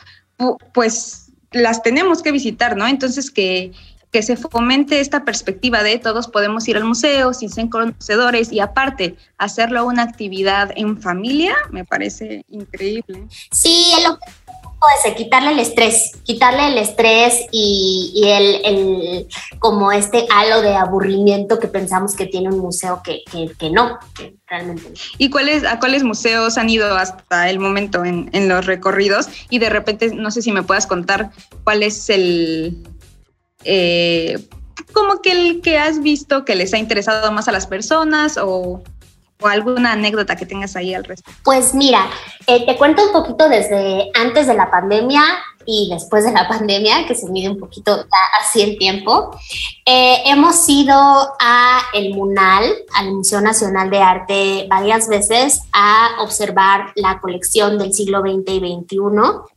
pues 0.73 1.33
las 1.51 1.83
tenemos 1.83 2.23
que 2.23 2.31
visitar, 2.31 2.77
¿no? 2.77 2.87
Entonces 2.87 3.33
que 3.33 3.73
que 4.17 4.23
se 4.23 4.35
fomente 4.39 5.01
esta 5.01 5.27
perspectiva 5.27 5.83
de 5.83 5.99
todos 5.99 6.27
podemos 6.27 6.67
ir 6.69 6.79
al 6.79 6.85
museo 6.85 7.35
sin 7.35 7.51
ser 7.51 7.69
conocedores 7.69 8.51
y 8.51 8.61
aparte 8.61 9.15
hacerlo 9.37 9.85
una 9.85 10.05
actividad 10.05 10.71
en 10.75 11.03
familia, 11.03 11.55
me 11.71 11.85
parece 11.85 12.43
increíble. 12.49 13.27
Sí, 13.53 13.93
el 13.99 14.07
objetivo 14.13 14.87
es 15.05 15.15
quitarle 15.17 15.51
el 15.51 15.59
estrés, 15.59 16.13
quitarle 16.25 16.69
el 16.69 16.79
estrés 16.79 17.45
y, 17.53 18.23
el, 18.25 18.65
el, 18.65 19.29
como 19.59 19.93
este 19.93 20.27
halo 20.31 20.63
de 20.63 20.75
aburrimiento 20.75 21.59
que 21.59 21.69
pensamos 21.69 22.17
que 22.17 22.25
tiene 22.25 22.49
un 22.49 22.61
museo 22.61 23.03
que, 23.05 23.21
que, 23.59 23.69
no, 23.69 23.99
que 24.17 24.35
realmente 24.47 24.95
¿Y 25.19 25.29
cuáles, 25.29 25.63
a 25.65 25.79
cuáles 25.79 26.05
museos 26.05 26.57
han 26.57 26.71
ido 26.71 26.97
hasta 26.97 27.51
el 27.51 27.59
momento 27.59 28.03
en, 28.03 28.31
en 28.33 28.49
los 28.49 28.65
recorridos? 28.65 29.29
Y 29.51 29.59
de 29.59 29.69
repente, 29.69 30.15
no 30.15 30.31
sé 30.31 30.41
si 30.41 30.53
me 30.53 30.63
puedas 30.63 30.87
contar 30.87 31.33
cuál 31.65 31.83
es 31.83 32.09
el, 32.09 32.79
eh, 33.67 34.39
como 34.93 35.21
que 35.21 35.33
el 35.33 35.61
que 35.61 35.79
has 35.79 36.01
visto 36.01 36.45
que 36.45 36.55
les 36.55 36.73
ha 36.73 36.79
interesado 36.79 37.31
más 37.33 37.49
a 37.49 37.53
las 37.53 37.67
personas 37.67 38.39
o, 38.43 38.83
alguna 39.43 39.93
anécdota 39.93 40.35
que 40.35 40.47
tengas 40.47 40.77
ahí 40.77 40.95
al 40.95 41.05
respecto? 41.05 41.39
Pues 41.45 41.75
mira, 41.75 42.09
eh, 42.47 42.65
te 42.65 42.77
cuento 42.77 43.05
un 43.05 43.13
poquito 43.13 43.49
desde 43.51 44.11
antes 44.15 44.47
de 44.47 44.55
la 44.55 44.71
pandemia 44.71 45.23
y 45.67 45.91
después 45.91 46.25
de 46.25 46.33
la 46.33 46.49
pandemia, 46.49 47.07
que 47.07 47.15
se 47.15 47.29
mide 47.29 47.51
un 47.51 47.59
poquito 47.59 48.07
así 48.41 48.63
el 48.63 48.79
tiempo. 48.79 49.39
Eh, 49.85 50.23
hemos 50.27 50.67
ido 50.69 50.95
a 50.95 51.83
el 51.93 52.15
MUNAL, 52.15 52.73
al 52.95 53.13
Museo 53.13 53.41
Nacional 53.43 53.91
de 53.91 53.99
Arte, 53.99 54.67
varias 54.71 55.09
veces 55.09 55.61
a 55.73 56.23
observar 56.23 56.93
la 56.95 57.21
colección 57.21 57.79
del 57.79 57.93
siglo 57.93 58.21
XX 58.21 58.53
y 58.53 58.59
XXI 58.61 59.56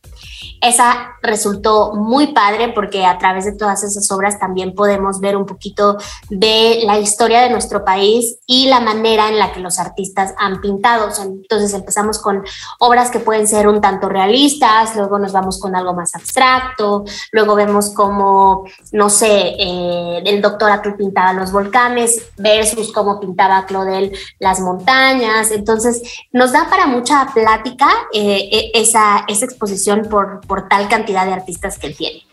esa 0.61 1.15
resultó 1.21 1.93
muy 1.93 2.27
padre 2.33 2.69
porque 2.73 3.05
a 3.05 3.17
través 3.17 3.45
de 3.45 3.53
todas 3.53 3.83
esas 3.83 4.11
obras 4.11 4.39
también 4.39 4.75
podemos 4.75 5.19
ver 5.19 5.37
un 5.37 5.45
poquito 5.45 5.97
de 6.29 6.81
la 6.85 6.99
historia 6.99 7.41
de 7.41 7.49
nuestro 7.49 7.85
país 7.85 8.37
y 8.45 8.67
la 8.67 8.79
manera 8.79 9.29
en 9.29 9.39
la 9.39 9.51
que 9.51 9.59
los 9.59 9.79
artistas 9.79 10.33
han 10.37 10.61
pintado. 10.61 11.09
entonces 11.21 11.73
empezamos 11.73 12.19
con 12.19 12.43
obras 12.79 13.09
que 13.09 13.19
pueden 13.19 13.47
ser 13.47 13.67
un 13.67 13.81
tanto 13.81 14.09
realistas, 14.09 14.95
luego 14.95 15.19
nos 15.19 15.31
vamos 15.31 15.59
con 15.59 15.75
algo 15.75 15.93
más 15.93 16.15
abstracto, 16.15 17.05
luego 17.31 17.55
vemos 17.55 17.89
como, 17.91 18.65
no 18.91 19.09
sé, 19.09 19.55
eh, 19.57 20.21
el 20.25 20.41
doctor 20.41 20.71
Atul 20.71 20.95
pintaba 20.95 21.33
los 21.33 21.51
volcanes 21.51 22.21
versus 22.37 22.91
cómo 22.91 23.19
pintaba 23.19 23.65
Claudel 23.65 24.11
las 24.39 24.59
montañas. 24.59 25.51
Entonces 25.51 26.01
nos 26.31 26.51
da 26.51 26.69
para 26.69 26.87
mucha 26.87 27.27
plática 27.33 27.87
eh, 28.13 28.49
e, 28.51 28.71
esa, 28.73 29.25
esa 29.27 29.45
exposición 29.45 30.07
por 30.09 30.41
por 30.41 30.67
tal 30.67 30.89
cantidad 30.89 31.25
de 31.25 31.33
artistas 31.33 31.77
que 31.77 31.91
tiene. 31.91 32.23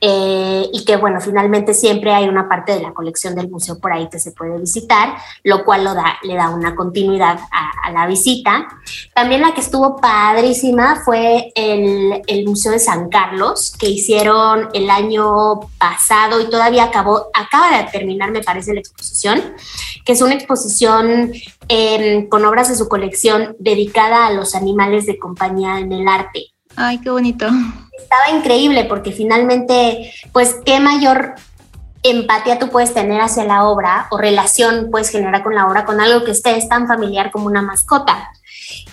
Eh, 0.00 0.68
y 0.72 0.84
que 0.84 0.96
bueno, 0.96 1.20
finalmente 1.20 1.74
siempre 1.74 2.14
hay 2.14 2.28
una 2.28 2.48
parte 2.48 2.72
de 2.72 2.80
la 2.80 2.94
colección 2.94 3.34
del 3.34 3.50
museo 3.50 3.80
por 3.80 3.92
ahí 3.92 4.08
que 4.08 4.20
se 4.20 4.30
puede 4.30 4.56
visitar, 4.58 5.16
lo 5.42 5.64
cual 5.64 5.82
lo 5.82 5.92
da, 5.92 6.18
le 6.22 6.36
da 6.36 6.50
una 6.50 6.76
continuidad 6.76 7.40
a, 7.50 7.90
la 7.90 8.06
visita. 8.06 8.68
También 9.14 9.40
la 9.40 9.54
que 9.54 9.60
estuvo 9.62 9.96
padrísima 9.96 11.02
fue 11.04 11.52
el, 11.54 12.22
el, 12.26 12.44
Museo 12.44 12.72
de 12.72 12.78
San 12.78 13.08
Carlos, 13.08 13.74
que 13.78 13.88
hicieron 13.88 14.68
el 14.74 14.90
año 14.90 15.60
pasado 15.78 16.38
y 16.40 16.50
todavía 16.50 16.84
acabó, 16.84 17.28
acaba 17.32 17.78
de 17.78 17.90
terminar, 17.90 18.30
me 18.30 18.42
parece, 18.42 18.74
la 18.74 18.80
exposición, 18.80 19.54
que 20.04 20.12
es 20.12 20.20
una 20.20 20.34
exposición 20.34 21.32
em, 21.68 22.28
con 22.28 22.44
obras 22.44 22.68
de 22.68 22.76
su 22.76 22.88
colección 22.88 23.56
dedicada 23.58 24.26
a 24.26 24.32
los 24.32 24.54
animales 24.54 25.06
de 25.06 25.18
compañía 25.18 25.78
en 25.78 25.92
el 25.92 26.06
arte. 26.06 26.52
Ay, 26.80 26.98
qué 26.98 27.10
bonito. 27.10 27.46
Estaba 27.98 28.30
increíble 28.38 28.84
porque 28.84 29.10
finalmente, 29.10 30.12
pues, 30.32 30.54
qué 30.64 30.78
mayor 30.78 31.34
empatía 32.04 32.60
tú 32.60 32.68
puedes 32.70 32.94
tener 32.94 33.20
hacia 33.20 33.44
la 33.44 33.64
obra 33.64 34.06
o 34.10 34.16
relación 34.18 34.88
puedes 34.88 35.10
generar 35.10 35.42
con 35.42 35.56
la 35.56 35.66
obra 35.66 35.84
con 35.84 36.00
algo 36.00 36.24
que 36.24 36.30
esté 36.30 36.56
tan 36.68 36.86
familiar 36.86 37.32
como 37.32 37.46
una 37.46 37.62
mascota. 37.62 38.30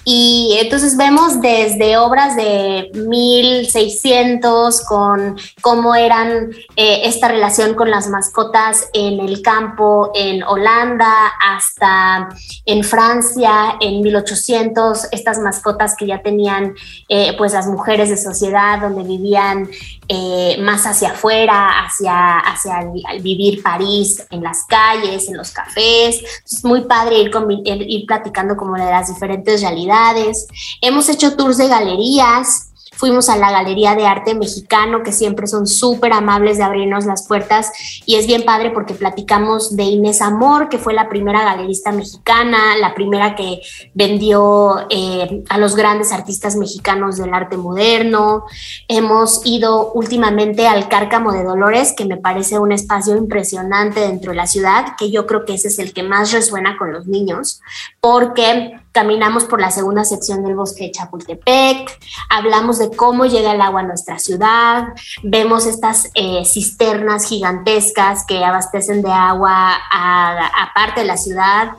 Y 0.03 0.57
entonces 0.61 0.97
vemos 0.97 1.41
desde 1.41 1.97
obras 1.97 2.35
de 2.35 2.91
1600 2.93 4.81
con 4.81 5.35
cómo 5.61 5.95
eran 5.95 6.51
eh, 6.75 7.01
esta 7.05 7.27
relación 7.27 7.73
con 7.73 7.89
las 7.89 8.07
mascotas 8.07 8.87
en 8.93 9.19
el 9.19 9.41
campo 9.41 10.11
en 10.13 10.43
Holanda 10.43 11.33
hasta 11.43 12.29
en 12.65 12.83
Francia 12.83 13.77
en 13.81 14.01
1800, 14.01 15.07
estas 15.11 15.39
mascotas 15.39 15.95
que 15.97 16.05
ya 16.05 16.21
tenían 16.21 16.75
eh, 17.09 17.33
pues 17.37 17.53
las 17.53 17.67
mujeres 17.67 18.09
de 18.09 18.17
sociedad 18.17 18.79
donde 18.79 19.03
vivían 19.03 19.67
eh, 20.07 20.57
más 20.61 20.85
hacia 20.85 21.11
afuera, 21.11 21.85
hacia, 21.85 22.39
hacia 22.39 22.81
el, 22.81 23.21
vivir 23.21 23.63
París 23.63 24.25
en 24.29 24.43
las 24.43 24.63
calles, 24.65 25.27
en 25.27 25.37
los 25.37 25.51
cafés. 25.51 26.21
Es 26.45 26.63
muy 26.63 26.81
padre 26.81 27.19
ir, 27.19 27.31
ir 27.65 28.05
platicando 28.05 28.55
como 28.55 28.75
de 28.75 28.85
las 28.85 29.07
diferentes 29.07 29.61
realidades. 29.61 30.47
Hemos 30.81 31.09
hecho 31.09 31.35
tours 31.35 31.57
de 31.57 31.67
galerías, 31.67 32.71
Fuimos 32.97 33.29
a 33.29 33.37
la 33.37 33.51
Galería 33.51 33.95
de 33.95 34.07
Arte 34.07 34.35
Mexicano, 34.35 35.03
que 35.03 35.11
siempre 35.11 35.47
son 35.47 35.67
súper 35.67 36.13
amables 36.13 36.57
de 36.57 36.63
abrirnos 36.63 37.05
las 37.05 37.27
puertas 37.27 37.71
y 38.05 38.15
es 38.15 38.27
bien 38.27 38.43
padre 38.43 38.71
porque 38.71 38.93
platicamos 38.93 39.75
de 39.75 39.83
Inés 39.83 40.21
Amor, 40.21 40.69
que 40.69 40.77
fue 40.77 40.93
la 40.93 41.09
primera 41.09 41.43
galerista 41.43 41.91
mexicana, 41.91 42.77
la 42.79 42.93
primera 42.93 43.35
que 43.35 43.61
vendió 43.93 44.85
eh, 44.89 45.43
a 45.49 45.57
los 45.57 45.75
grandes 45.75 46.11
artistas 46.11 46.55
mexicanos 46.55 47.17
del 47.17 47.33
arte 47.33 47.57
moderno. 47.57 48.45
Hemos 48.87 49.45
ido 49.45 49.91
últimamente 49.93 50.67
al 50.67 50.87
Cárcamo 50.87 51.31
de 51.31 51.43
Dolores, 51.43 51.93
que 51.95 52.05
me 52.05 52.17
parece 52.17 52.59
un 52.59 52.71
espacio 52.71 53.15
impresionante 53.17 53.99
dentro 54.01 54.31
de 54.31 54.37
la 54.37 54.47
ciudad, 54.47 54.95
que 54.97 55.11
yo 55.11 55.25
creo 55.25 55.45
que 55.45 55.55
ese 55.55 55.67
es 55.67 55.79
el 55.79 55.93
que 55.93 56.03
más 56.03 56.31
resuena 56.31 56.77
con 56.77 56.93
los 56.93 57.07
niños, 57.07 57.61
porque 57.99 58.79
caminamos 58.91 59.43
por 59.43 59.59
la 59.59 59.71
segunda 59.71 60.05
sección 60.05 60.41
del 60.41 60.55
bosque 60.55 60.85
de 60.85 60.91
Chapultepec, 60.91 61.99
hablamos 62.29 62.79
de 62.79 62.84
cómo 62.91 63.25
llega 63.25 63.53
el 63.53 63.61
agua 63.61 63.81
a 63.81 63.83
nuestra 63.83 64.19
ciudad, 64.19 64.89
vemos 65.23 65.65
estas 65.65 66.09
eh, 66.13 66.43
cisternas 66.45 67.27
gigantescas 67.27 68.25
que 68.25 68.43
abastecen 68.43 69.01
de 69.01 69.11
agua 69.11 69.73
a, 69.91 70.71
parte 70.73 71.01
de 71.01 71.07
la 71.07 71.17
ciudad. 71.17 71.71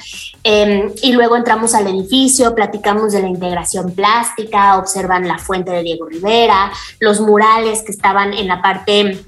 Em, 0.42 0.90
y 1.02 1.12
luego 1.12 1.36
entramos 1.36 1.74
al 1.74 1.86
edificio, 1.86 2.54
platicamos 2.54 3.12
de 3.12 3.22
la 3.22 3.28
integración 3.28 3.92
plástica, 3.92 4.78
observan 4.78 5.28
la 5.28 5.38
fuente 5.38 5.70
de 5.70 5.82
Diego 5.82 6.06
Rivera, 6.06 6.72
los 7.00 7.20
murales 7.20 7.82
que 7.82 7.92
estaban 7.92 8.32
en 8.32 8.48
la 8.48 8.62
parte 8.62 9.24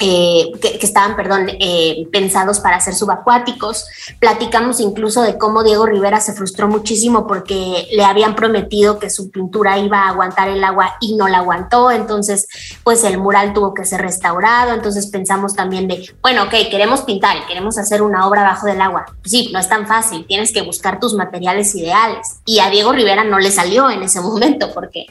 eh, 0.00 0.50
que, 0.60 0.78
estaban, 0.82 1.14
perdón, 1.14 1.48
eh, 1.60 2.08
pensados 2.10 2.60
para 2.60 2.80
ser 2.80 2.94
subacuáticos. 2.94 3.86
Platicamos 4.18 4.80
incluso 4.80 5.22
de 5.22 5.38
cómo 5.38 5.62
Diego 5.62 5.86
Rivera 5.86 6.20
se 6.20 6.32
frustró 6.32 6.68
muchísimo 6.68 7.26
porque 7.26 7.86
le 7.92 8.04
habían 8.04 8.34
prometido 8.34 8.98
que 8.98 9.08
su 9.08 9.30
pintura 9.30 9.78
iba 9.78 10.00
a 10.00 10.08
aguantar 10.08 10.48
el 10.48 10.64
agua 10.64 10.96
y 11.00 11.14
no 11.16 11.28
la 11.28 11.38
aguantó, 11.38 11.90
entonces 11.90 12.48
pues 12.82 13.04
el 13.04 13.18
mural 13.18 13.52
tuvo 13.52 13.72
que 13.72 13.84
ser 13.84 14.00
restaurado, 14.00 14.74
entonces 14.74 15.06
pensamos 15.06 15.54
también 15.54 15.86
de, 15.86 16.12
bueno, 16.22 16.44
ok, 16.44 16.54
queremos 16.70 17.02
pintar, 17.02 17.46
queremos 17.46 17.78
hacer 17.78 18.02
una 18.02 18.26
obra 18.26 18.42
bajo 18.42 18.66
del 18.66 18.80
agua. 18.80 19.06
Sí, 19.24 19.50
no 19.52 19.58
es 19.58 19.68
tan 19.68 19.86
fácil, 19.86 20.26
tienes 20.26 20.52
que 20.52 20.62
buscar 20.62 20.98
tus 20.98 21.14
materiales 21.14 21.74
ideales. 21.74 22.40
Y 22.44 22.58
a 22.58 22.70
Diego 22.70 22.92
Rivera 22.92 23.24
no 23.24 23.38
le 23.38 23.50
salió 23.50 23.90
en 23.90 24.02
ese 24.02 24.20
momento 24.20 24.72
porque 24.74 25.06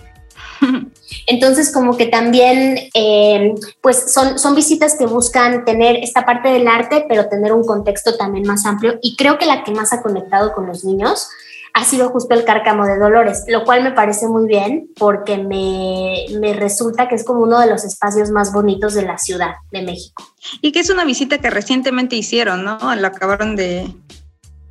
Entonces, 1.27 1.71
como 1.71 1.95
que 1.97 2.07
también, 2.07 2.77
eh, 2.93 3.53
pues 3.81 4.13
son, 4.13 4.37
son 4.39 4.55
visitas 4.55 4.95
que 4.97 5.05
buscan 5.05 5.65
tener 5.65 5.97
esta 5.97 6.25
parte 6.25 6.49
del 6.49 6.67
arte, 6.67 7.05
pero 7.07 7.29
tener 7.29 7.53
un 7.53 7.63
contexto 7.63 8.17
también 8.17 8.45
más 8.45 8.65
amplio. 8.65 8.99
Y 9.01 9.15
creo 9.15 9.37
que 9.37 9.45
la 9.45 9.63
que 9.63 9.71
más 9.71 9.93
ha 9.93 10.01
conectado 10.01 10.53
con 10.53 10.67
los 10.67 10.83
niños 10.83 11.29
ha 11.73 11.83
sido 11.85 12.09
justo 12.09 12.35
el 12.35 12.45
cárcamo 12.45 12.85
de 12.85 12.99
Dolores, 12.99 13.45
lo 13.47 13.63
cual 13.63 13.83
me 13.83 13.91
parece 13.91 14.27
muy 14.27 14.47
bien 14.47 14.89
porque 14.95 15.37
me, 15.37 16.25
me, 16.39 16.53
resulta 16.53 17.07
que 17.07 17.15
es 17.15 17.23
como 17.23 17.41
uno 17.41 17.59
de 17.59 17.67
los 17.67 17.83
espacios 17.83 18.29
más 18.29 18.53
bonitos 18.53 18.93
de 18.93 19.01
la 19.01 19.17
Ciudad 19.17 19.55
de 19.71 19.81
México. 19.81 20.23
Y 20.61 20.71
que 20.71 20.81
es 20.81 20.91
una 20.91 21.03
visita 21.03 21.39
que 21.39 21.49
recientemente 21.49 22.15
hicieron, 22.15 22.63
¿no? 22.63 22.77
La 22.95 23.07
acabaron 23.07 23.55
de, 23.55 23.91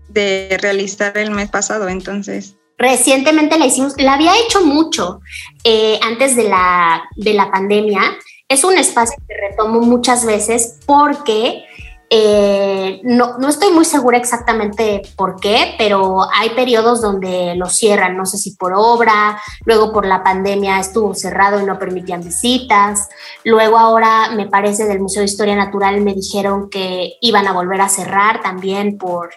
de 0.08 0.56
realizar 0.60 1.18
el 1.18 1.32
mes 1.32 1.50
pasado, 1.50 1.88
entonces. 1.88 2.54
Recientemente 2.82 3.60
la 3.60 3.66
hicimos, 3.66 3.94
la 3.96 4.14
había 4.14 4.32
hecho 4.40 4.66
mucho 4.66 5.20
eh, 5.62 6.00
antes 6.02 6.34
de 6.34 6.48
la, 6.48 7.04
de 7.14 7.32
la 7.32 7.48
pandemia. 7.48 8.00
Es 8.48 8.64
un 8.64 8.76
espacio 8.76 9.22
que 9.28 9.36
retomo 9.50 9.82
muchas 9.82 10.26
veces 10.26 10.80
porque 10.84 11.64
eh, 12.10 13.00
no, 13.04 13.38
no, 13.38 13.48
estoy 13.48 13.72
muy 13.72 13.84
segura 13.84 14.18
exactamente 14.18 15.00
por 15.14 15.36
qué, 15.38 15.76
pero 15.78 16.26
hay 16.34 16.50
periodos 16.50 17.00
donde 17.00 17.54
lo 17.54 17.66
cierran, 17.66 18.16
no 18.16 18.26
sé 18.26 18.36
si 18.36 18.56
por 18.56 18.72
obra, 18.74 19.40
luego 19.64 19.92
por 19.92 20.04
la 20.04 20.24
pandemia 20.24 20.80
estuvo 20.80 21.14
cerrado 21.14 21.60
y 21.60 21.64
no 21.64 21.78
permitían 21.78 22.24
visitas, 22.24 23.08
luego 23.44 23.78
ahora 23.78 24.32
me 24.34 24.48
parece 24.48 24.86
del 24.86 24.98
Museo 24.98 25.20
de 25.20 25.26
Historia 25.26 25.54
Natural 25.54 26.00
me 26.00 26.14
dijeron 26.14 26.68
que 26.68 27.12
iban 27.20 27.46
a 27.46 27.52
volver 27.52 27.80
a 27.80 27.88
cerrar 27.88 28.42
también 28.42 28.98
por 28.98 29.30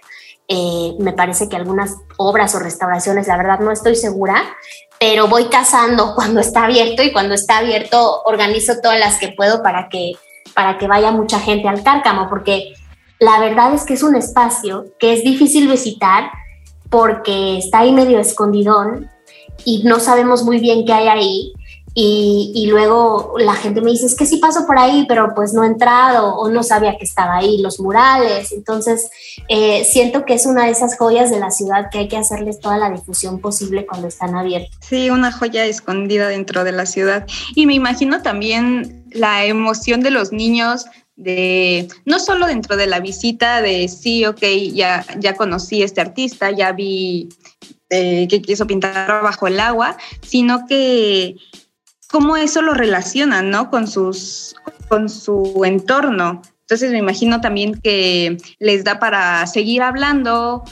eh, 0.48 0.94
me 1.00 1.14
parece 1.14 1.50
que 1.50 1.56
algunas 1.56 1.96
obras 2.18 2.54
o 2.56 2.60
restauraciones, 2.60 3.28
la 3.28 3.38
verdad 3.38 3.60
no 3.60 3.72
estoy 3.72 3.96
segura, 3.96 4.44
pero 5.00 5.28
voy 5.28 5.46
cazando 5.46 6.14
cuando 6.16 6.40
está 6.40 6.66
abierto 6.66 7.04
y 7.04 7.12
cuando 7.12 7.34
está 7.34 7.58
abierto 7.58 8.22
organizo 8.26 8.74
todas 8.82 9.00
las 9.00 9.18
que 9.18 9.30
puedo 9.30 9.64
para 9.64 9.90
que, 9.90 10.14
para 10.54 10.78
que 10.78 10.88
vaya 10.88 11.12
mucha 11.12 11.40
gente 11.40 11.68
al 11.68 11.84
cárcamo, 11.84 12.28
porque 12.30 12.74
la 13.20 13.40
verdad 13.40 13.74
es 13.74 13.84
que 13.84 13.94
es 13.94 14.04
un 14.04 14.16
espacio 14.16 14.86
que 15.00 15.14
es 15.14 15.24
difícil 15.24 15.68
visitar 15.68 16.30
porque 16.90 17.58
está 17.58 17.80
ahí 17.80 17.92
medio 17.92 18.20
escondidón 18.20 19.10
y 19.64 19.84
no 19.84 20.00
sabemos 20.00 20.44
muy 20.44 20.60
bien 20.60 20.86
qué 20.86 20.94
hay 20.94 21.08
ahí 21.08 21.54
y, 21.98 22.68
luego 22.70 23.36
la 23.40 23.54
gente 23.54 23.80
me 23.80 23.92
dice, 23.92 24.06
es 24.06 24.16
que 24.16 24.26
sí 24.26 24.36
paso 24.38 24.68
por 24.68 24.78
ahí, 24.78 25.06
pero 25.08 25.34
pues 25.34 25.54
no 25.54 25.64
he 25.64 25.68
entrado 25.68 26.36
o 26.36 26.50
no 26.50 26.62
sabía 26.62 26.98
que 26.98 27.06
estaba 27.06 27.38
ahí, 27.38 27.62
los 27.62 27.80
murales. 27.80 28.52
Entonces, 28.52 29.10
eh, 29.48 29.86
siento 29.86 30.26
que 30.26 30.34
es 30.34 30.46
una 30.46 30.66
de 30.66 30.72
esas 30.72 30.98
joyas 30.98 31.32
de 31.32 31.40
la 31.40 31.52
ciudad 31.52 31.90
que 31.90 32.00
hay 32.00 32.08
que 32.10 32.18
hacerles 32.18 32.60
toda 32.60 32.78
la 32.78 32.90
difusión 32.90 33.40
posible 33.40 33.86
cuando 33.86 34.10
están 34.10 34.36
abiertos. 34.36 34.76
Sí, 34.82 35.10
una 35.10 35.32
joya 35.32 35.66
escondida 35.66 36.28
dentro 36.28 36.66
de 36.66 36.74
la 36.74 36.86
ciudad. 36.86 37.26
Y 37.56 37.66
me 37.66 37.76
imagino 37.76 38.22
también 38.22 39.06
la 39.12 39.46
emoción 39.46 40.02
de 40.02 40.12
los 40.12 40.34
niños 40.34 40.88
de 41.16 41.88
no 42.04 42.20
solo 42.20 42.46
dentro 42.46 42.76
de 42.76 42.88
la 42.88 43.00
visita 43.00 43.62
de 43.62 43.88
sí, 43.88 44.26
ok, 44.26 44.44
ya, 44.74 45.06
ya 45.18 45.36
conocí 45.36 45.82
a 45.82 45.86
este 45.86 46.02
artista, 46.02 46.52
ya 46.52 46.74
vi 46.74 47.30
eh, 47.90 48.28
que 48.30 48.42
quiso 48.42 48.68
pintar 48.68 49.24
bajo 49.24 49.48
el 49.48 49.62
agua, 49.62 49.96
sino 50.22 50.66
que 50.68 51.38
cómo 52.16 52.38
eso 52.38 52.62
lo 52.62 52.74
relacionan, 52.74 53.50
¿no? 53.50 53.70
Con, 53.70 53.90
sus, 53.90 54.56
con 54.88 55.10
su 55.10 55.64
entorno. 55.66 56.42
Entonces 56.62 56.94
me 56.94 57.00
imagino 57.00 57.42
también 57.42 57.78
que 57.82 58.38
les 58.58 58.86
da 58.86 59.00
para 59.00 59.46
seguir 59.48 59.82
hablando 59.82 60.64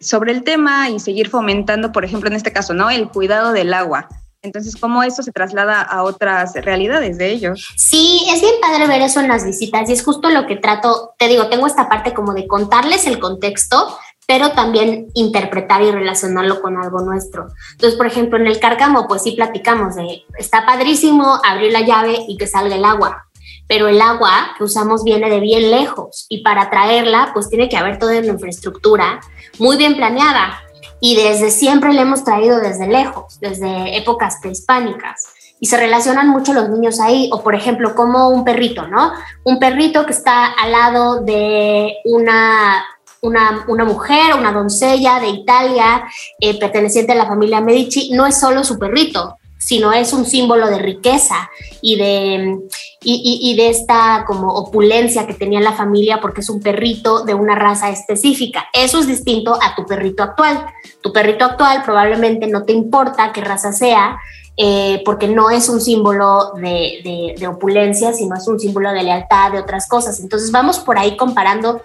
sobre 0.00 0.30
el 0.30 0.44
tema 0.44 0.90
y 0.90 1.00
seguir 1.00 1.28
fomentando, 1.28 1.90
por 1.90 2.04
ejemplo, 2.04 2.30
en 2.30 2.36
este 2.36 2.52
caso, 2.52 2.72
¿no? 2.72 2.88
El 2.88 3.08
cuidado 3.08 3.50
del 3.50 3.74
agua. 3.74 4.08
Entonces, 4.42 4.76
¿cómo 4.76 5.02
eso 5.02 5.24
se 5.24 5.32
traslada 5.32 5.82
a 5.82 6.04
otras 6.04 6.54
realidades 6.54 7.18
de 7.18 7.32
ellos? 7.32 7.66
Sí, 7.76 8.24
es 8.32 8.40
bien 8.40 8.54
padre 8.60 8.86
ver 8.86 9.02
eso 9.02 9.18
en 9.18 9.26
las 9.26 9.44
visitas 9.44 9.90
y 9.90 9.94
es 9.94 10.04
justo 10.04 10.30
lo 10.30 10.46
que 10.46 10.54
trato, 10.54 11.14
te 11.18 11.26
digo, 11.26 11.48
tengo 11.48 11.66
esta 11.66 11.88
parte 11.88 12.14
como 12.14 12.32
de 12.32 12.46
contarles 12.46 13.08
el 13.08 13.18
contexto, 13.18 13.98
pero 14.26 14.52
también 14.52 15.08
interpretar 15.14 15.82
y 15.82 15.90
relacionarlo 15.90 16.62
con 16.62 16.76
algo 16.76 17.00
nuestro. 17.00 17.48
Entonces, 17.72 17.96
por 17.96 18.06
ejemplo, 18.06 18.38
en 18.38 18.46
el 18.46 18.60
cárcamo, 18.60 19.06
pues 19.08 19.22
sí 19.22 19.32
platicamos 19.32 19.96
de, 19.96 20.22
está 20.38 20.64
padrísimo 20.64 21.40
abrir 21.44 21.72
la 21.72 21.82
llave 21.82 22.16
y 22.28 22.36
que 22.36 22.46
salga 22.46 22.76
el 22.76 22.84
agua, 22.84 23.26
pero 23.68 23.88
el 23.88 24.00
agua 24.00 24.54
que 24.56 24.64
usamos 24.64 25.04
viene 25.04 25.28
de 25.30 25.40
bien 25.40 25.70
lejos 25.70 26.26
y 26.28 26.42
para 26.42 26.70
traerla, 26.70 27.30
pues 27.34 27.48
tiene 27.48 27.68
que 27.68 27.76
haber 27.76 27.98
toda 27.98 28.18
una 28.18 28.28
infraestructura 28.28 29.20
muy 29.58 29.76
bien 29.76 29.96
planeada 29.96 30.62
y 31.00 31.16
desde 31.16 31.50
siempre 31.50 31.92
la 31.92 32.02
hemos 32.02 32.24
traído 32.24 32.60
desde 32.60 32.86
lejos, 32.86 33.40
desde 33.40 33.96
épocas 33.96 34.38
prehispánicas 34.40 35.26
y 35.62 35.66
se 35.66 35.76
relacionan 35.76 36.28
mucho 36.28 36.52
los 36.54 36.68
niños 36.70 36.98
ahí, 36.98 37.30
o 37.32 37.40
por 37.44 37.54
ejemplo, 37.54 37.94
como 37.94 38.30
un 38.30 38.44
perrito, 38.44 38.88
¿no? 38.88 39.12
Un 39.44 39.60
perrito 39.60 40.04
que 40.04 40.12
está 40.12 40.46
al 40.46 40.72
lado 40.72 41.20
de 41.20 41.98
una 42.04 42.84
una, 43.22 43.64
una, 43.68 43.84
mujer, 43.84 44.34
una 44.36 44.52
doncella 44.52 45.20
de 45.20 45.28
Italia, 45.28 46.04
eh, 46.40 46.58
perteneciente 46.58 47.12
a 47.12 47.14
la 47.14 47.26
familia 47.26 47.60
Medici, 47.60 48.10
no 48.10 48.26
es 48.26 48.38
solo 48.38 48.64
su 48.64 48.78
perrito, 48.80 49.38
sino 49.58 49.92
es 49.92 50.12
un 50.12 50.26
símbolo 50.26 50.66
de 50.66 50.80
riqueza 50.80 51.48
y 51.80 51.94
de, 51.94 52.58
y, 53.00 53.54
de 53.56 53.70
esta 53.70 54.24
como 54.26 54.48
opulencia 54.48 55.24
que 55.24 55.34
tenía 55.34 55.60
la 55.60 55.72
familia 55.72 56.20
porque 56.20 56.40
es 56.40 56.50
un 56.50 56.60
perrito 56.60 57.24
de 57.24 57.34
una 57.34 57.54
raza 57.54 57.90
específica. 57.90 58.66
Eso 58.72 58.98
es 58.98 59.06
distinto 59.06 59.56
a 59.62 59.76
tu 59.76 59.86
perrito 59.86 60.24
actual. 60.24 60.66
Tu 61.00 61.12
perrito 61.12 61.44
actual 61.44 61.82
probablemente 61.84 62.48
no 62.48 62.64
te 62.64 62.72
importa 62.72 63.30
qué 63.32 63.40
raza 63.40 63.72
sea, 63.72 64.18
eh, 64.56 65.00
porque 65.04 65.28
no 65.28 65.48
es 65.48 65.68
un 65.68 65.80
símbolo 65.80 66.54
de, 66.56 67.46
opulencia, 67.48 68.12
sino 68.12 68.34
es 68.34 68.48
un 68.48 68.58
símbolo 68.58 68.92
de 68.92 69.04
lealtad, 69.04 69.52
de 69.52 69.60
otras 69.60 69.88
cosas. 69.88 70.18
Entonces 70.18 70.50
vamos 70.50 70.80
por 70.80 70.98
ahí 70.98 71.16
comparando 71.16 71.82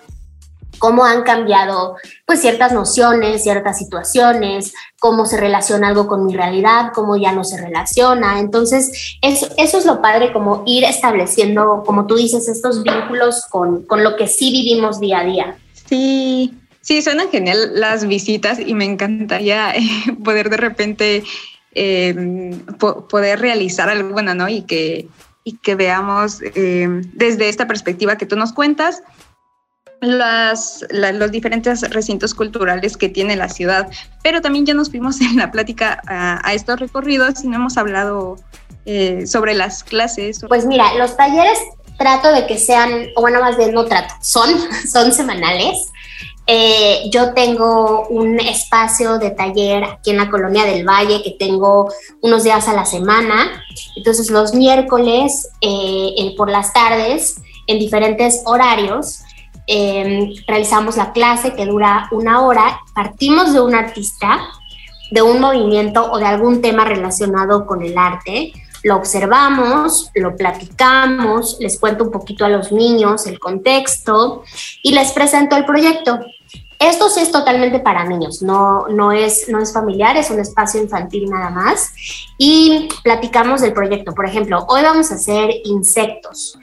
cómo 0.78 1.06
han 1.06 1.24
cambiado 1.24 1.96
pues 2.26 2.42
ciertas 2.42 2.74
nociones, 2.74 3.44
ciertas 3.44 3.78
situaciones, 3.78 4.74
cómo 5.00 5.26
se 5.26 5.38
relaciona 5.38 5.90
algo 5.90 6.08
con 6.08 6.26
mi 6.26 6.36
realidad, 6.36 6.92
cómo 6.94 7.18
ya 7.18 7.32
no 7.32 7.44
se 7.44 7.62
relaciona. 7.62 8.40
Entonces, 8.40 9.18
eso, 9.22 9.48
es 9.58 9.86
lo 9.86 10.02
padre, 10.02 10.34
como 10.34 10.64
ir 10.66 10.84
estableciendo, 10.84 11.84
como 11.86 12.08
tú 12.08 12.16
dices, 12.16 12.48
estos 12.48 12.84
vínculos 12.84 13.46
con, 13.50 13.84
con 13.84 14.04
lo 14.04 14.16
que 14.16 14.28
sí 14.28 14.52
vivimos 14.52 15.00
día 15.00 15.20
a 15.20 15.26
día. 15.26 15.58
Sí, 15.88 16.54
sí, 16.82 17.02
suenan 17.02 17.30
genial 17.30 17.80
las 17.80 18.08
visitas 18.08 18.60
y 18.60 18.74
me 18.74 18.86
encantaría 18.86 19.72
eh, 19.76 19.82
poder 20.24 20.50
de 20.50 20.58
repente 20.58 21.24
eh, 21.74 22.60
poder 22.80 23.40
realizar 23.40 23.90
alguna, 23.90 24.34
¿no? 24.34 24.50
Y 24.50 24.64
que, 24.64 25.08
y 25.44 25.58
que 25.58 25.76
veamos 25.76 26.42
eh, 26.42 26.88
desde 27.14 27.50
esta 27.50 27.68
perspectiva 27.68 28.18
que 28.18 28.26
tú 28.26 28.36
nos 28.36 28.52
cuentas 28.52 29.04
las, 30.02 30.86
los 30.92 31.32
diferentes 31.32 31.82
recintos 31.90 32.34
culturales 32.34 32.98
que 32.98 33.10
tiene 33.10 33.36
la 33.36 33.50
ciudad. 33.50 33.90
Pero 34.24 34.42
también 34.42 34.66
ya 34.66 34.74
nos 34.74 34.90
fuimos 34.90 35.22
en 35.22 35.38
la 35.38 35.52
plática 35.52 36.02
a, 36.08 36.54
estos 36.54 36.80
recorridos 36.80 37.44
y 37.44 37.48
no 37.48 37.58
hemos 37.58 37.78
hablado 37.78 38.38
eh, 38.86 39.26
sobre 39.28 39.54
las 39.54 39.84
clases. 39.84 40.42
Pues 40.48 40.66
mira, 40.66 40.94
los 40.96 41.16
talleres 41.18 41.60
trato 41.98 42.32
de 42.32 42.46
que 42.46 42.58
sean, 42.58 43.08
o 43.16 43.22
bueno, 43.22 43.42
más 43.42 43.58
bien 43.58 43.74
no 43.74 43.86
trato, 43.86 44.14
son, 44.22 44.50
son 44.92 45.12
semanales. 45.12 45.92
Eh, 46.50 47.10
yo 47.12 47.34
tengo 47.34 48.08
un 48.08 48.40
espacio 48.40 49.18
de 49.20 49.32
taller 49.32 49.84
aquí 49.84 50.12
en 50.12 50.18
la 50.18 50.30
colonia 50.30 50.64
del 50.64 50.88
Valle 50.88 51.22
que 51.22 51.32
tengo 51.32 51.92
unos 52.22 52.44
días 52.44 52.70
a 52.70 52.74
la 52.74 52.86
semana. 52.86 53.64
Entonces 53.98 54.30
los 54.30 54.54
miércoles 54.54 55.50
eh, 55.60 56.34
por 56.38 56.50
las 56.50 56.72
tardes 56.72 57.42
en 57.68 57.80
diferentes 57.80 58.44
horarios 58.46 59.24
Em, 59.70 60.34
realizamos 60.48 60.96
la 60.96 61.12
clase 61.12 61.54
que 61.54 61.66
dura 61.66 62.08
una 62.12 62.42
hora, 62.42 62.80
partimos 62.96 63.54
de 63.54 63.60
un 63.60 63.76
artista, 63.76 64.40
de 65.12 65.22
un 65.22 65.42
movimiento 65.42 66.10
o 66.10 66.18
de 66.20 66.26
algún 66.26 66.62
tema 66.62 66.86
relacionado 66.86 67.66
con 67.66 67.82
el 67.82 67.98
arte, 67.98 68.54
lo 68.84 68.96
observamos, 68.96 70.10
lo 70.16 70.38
platicamos, 70.38 71.58
les 71.60 71.78
cuento 71.80 72.06
un 72.06 72.12
poquito 72.12 72.46
a 72.46 72.50
los 72.50 72.72
niños 72.72 73.28
el 73.28 73.40
contexto 73.40 74.44
y 74.82 74.94
les 74.94 75.12
presento 75.12 75.58
el 75.58 75.66
proyecto. 75.66 76.20
Esto 76.80 77.10
sí 77.10 77.22
es 77.22 77.32
totalmente 77.32 77.80
para 77.80 78.06
niños, 78.06 78.42
no, 78.44 78.88
no, 78.88 79.12
es, 79.12 79.50
no 79.50 79.60
es 79.60 79.74
familiar, 79.74 80.16
es 80.16 80.30
un 80.30 80.40
espacio 80.40 80.82
infantil 80.82 81.30
nada 81.30 81.50
más. 81.50 81.92
Y 82.38 82.88
platicamos 83.04 83.62
del 83.62 83.74
proyecto. 83.74 84.14
Por 84.14 84.28
ejemplo, 84.28 84.64
hoy 84.70 84.84
vamos 84.84 85.12
a 85.12 85.16
hacer 85.16 85.50
insectos. 85.66 86.58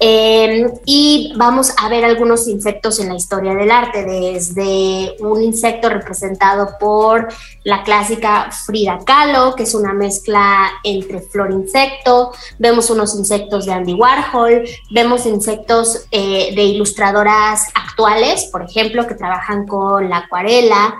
Em, 0.00 0.70
y 0.86 1.32
vamos 1.36 1.72
a 1.76 1.88
ver 1.88 2.04
algunos 2.04 2.46
insectos 2.46 3.00
en 3.00 3.08
la 3.08 3.16
historia 3.16 3.54
del 3.54 3.70
arte, 3.70 4.04
desde 4.04 5.16
un 5.18 5.42
insecto 5.42 5.88
representado 5.88 6.78
por 6.78 7.28
la 7.64 7.82
clásica 7.82 8.50
Frida 8.52 8.98
Kahlo, 9.04 9.56
que 9.56 9.64
es 9.64 9.74
una 9.74 9.92
mezcla 9.92 10.70
entre 10.84 11.20
flor 11.20 11.50
insecto, 11.50 12.32
vemos 12.58 12.90
unos 12.90 13.16
insectos 13.16 13.66
de 13.66 13.72
Andy 13.72 13.94
Warhol, 13.94 14.64
vemos 14.90 15.26
insectos 15.26 16.06
eh, 16.12 16.52
de 16.54 16.62
ilustradoras 16.62 17.68
actuales, 17.74 18.48
por 18.52 18.62
ejemplo, 18.62 19.06
que 19.06 19.14
trabajan 19.16 19.66
con 19.66 20.08
la 20.08 20.18
acuarela. 20.18 20.94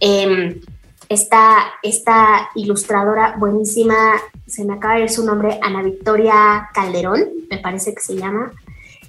Em, 0.00 0.58
esta, 1.08 1.72
esta 1.82 2.50
ilustradora 2.54 3.36
buenísima, 3.38 4.12
se 4.46 4.64
me 4.64 4.74
acaba 4.74 4.96
de 4.96 5.04
ir 5.04 5.10
su 5.10 5.24
nombre, 5.24 5.58
Ana 5.62 5.82
Victoria 5.82 6.68
Calderón, 6.74 7.24
me 7.50 7.58
parece 7.58 7.94
que 7.94 8.00
se 8.00 8.16
llama, 8.16 8.52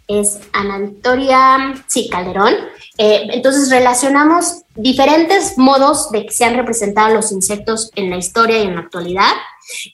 es 0.08 0.40
Ana 0.54 0.80
Victoria, 0.80 1.74
sí, 1.88 2.10
Calderón. 2.10 2.54
Eh, 2.98 3.28
entonces 3.32 3.70
relacionamos 3.70 4.64
diferentes 4.76 5.58
modos 5.58 6.12
de 6.12 6.26
que 6.26 6.34
se 6.34 6.46
han 6.46 6.56
representado 6.56 7.14
los 7.14 7.32
insectos 7.32 7.92
en 7.96 8.10
la 8.10 8.18
historia 8.18 8.60
y 8.60 8.64
en 8.66 8.76
la 8.76 8.82
actualidad 8.82 9.32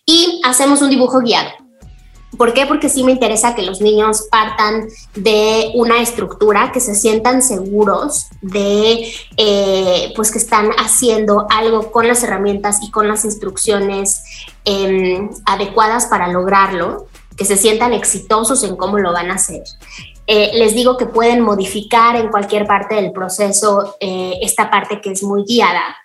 y 0.06 0.42
hacemos 0.46 0.82
un 0.82 0.90
dibujo 0.90 1.20
guiado. 1.20 1.65
¿Por 2.38 2.54
qué? 2.54 2.66
Porque 2.66 2.90
sí 2.90 3.04
me 3.04 3.12
interesa 3.12 3.56
que 3.56 3.62
los 3.62 3.82
niños 3.82 4.28
partan 4.30 4.88
de 5.16 5.72
una 5.76 6.02
estructura, 6.02 6.72
que 6.72 6.80
se 6.80 6.96
sientan 6.96 7.42
seguros 7.42 8.28
de, 8.42 9.14
eh, 9.38 10.14
pues 10.16 10.32
que 10.32 10.38
están 10.38 10.72
haciendo 10.78 11.48
algo 11.50 11.92
con 11.92 12.08
las 12.08 12.24
herramientas 12.24 12.80
y 12.82 12.92
con 12.92 13.08
las 13.08 13.26
instrucciones 13.26 14.24
em, 14.66 15.30
adecuadas 15.46 16.08
para 16.08 16.28
lograrlo, 16.28 17.08
que 17.38 17.46
se 17.46 17.58
sientan 17.58 17.94
exitosos 17.94 18.64
en 18.64 18.76
cómo 18.76 18.98
lo 18.98 19.12
van 19.12 19.32
a 19.32 19.36
hacer. 19.36 19.64
Eh, 20.28 20.52
les 20.56 20.74
digo 20.74 20.98
que 20.98 21.06
pueden 21.06 21.42
modificar 21.42 22.16
en 22.16 22.30
cualquier 22.30 22.66
parte 22.66 22.96
del 22.96 23.12
proceso 23.12 23.96
eh, 24.00 24.40
esta 24.42 24.72
parte 24.72 25.00
que 25.02 25.12
es 25.12 25.22
muy 25.22 25.44
guiada, 25.44 25.96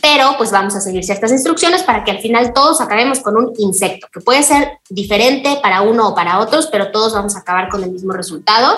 pero 0.00 0.34
pues 0.36 0.50
vamos 0.50 0.74
a 0.74 0.80
seguir 0.80 1.04
ciertas 1.04 1.30
instrucciones 1.30 1.82
para 1.82 2.04
que 2.04 2.10
al 2.10 2.18
final 2.18 2.52
todos 2.52 2.80
acabemos 2.80 3.20
con 3.20 3.36
un 3.36 3.52
insecto, 3.58 4.08
que 4.12 4.20
puede 4.20 4.42
ser 4.42 4.80
diferente 4.90 5.58
para 5.62 5.82
uno 5.82 6.08
o 6.08 6.14
para 6.14 6.40
otros, 6.40 6.68
pero 6.70 6.90
todos 6.90 7.14
vamos 7.14 7.36
a 7.36 7.40
acabar 7.40 7.68
con 7.68 7.82
el 7.82 7.90
mismo 7.90 8.12
resultado. 8.12 8.76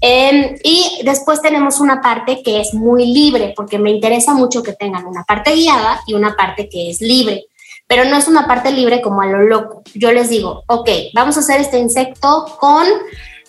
Em, 0.00 0.56
y 0.62 1.00
después 1.04 1.40
tenemos 1.40 1.80
una 1.80 2.00
parte 2.00 2.42
que 2.42 2.60
es 2.60 2.74
muy 2.74 3.06
libre, 3.06 3.52
porque 3.56 3.78
me 3.78 3.90
interesa 3.90 4.34
mucho 4.34 4.62
que 4.62 4.74
tengan 4.74 5.06
una 5.06 5.24
parte 5.24 5.54
guiada 5.54 6.00
y 6.06 6.14
una 6.14 6.36
parte 6.36 6.68
que 6.68 6.90
es 6.90 7.00
libre, 7.00 7.46
pero 7.86 8.04
no 8.04 8.16
es 8.16 8.28
una 8.28 8.46
parte 8.46 8.70
libre 8.70 9.00
como 9.00 9.22
a 9.22 9.26
lo 9.26 9.42
loco. 9.42 9.82
Yo 9.94 10.12
les 10.12 10.28
digo, 10.28 10.62
ok, 10.66 10.88
vamos 11.14 11.36
a 11.36 11.40
hacer 11.40 11.60
este 11.60 11.78
insecto 11.78 12.56
con 12.60 12.86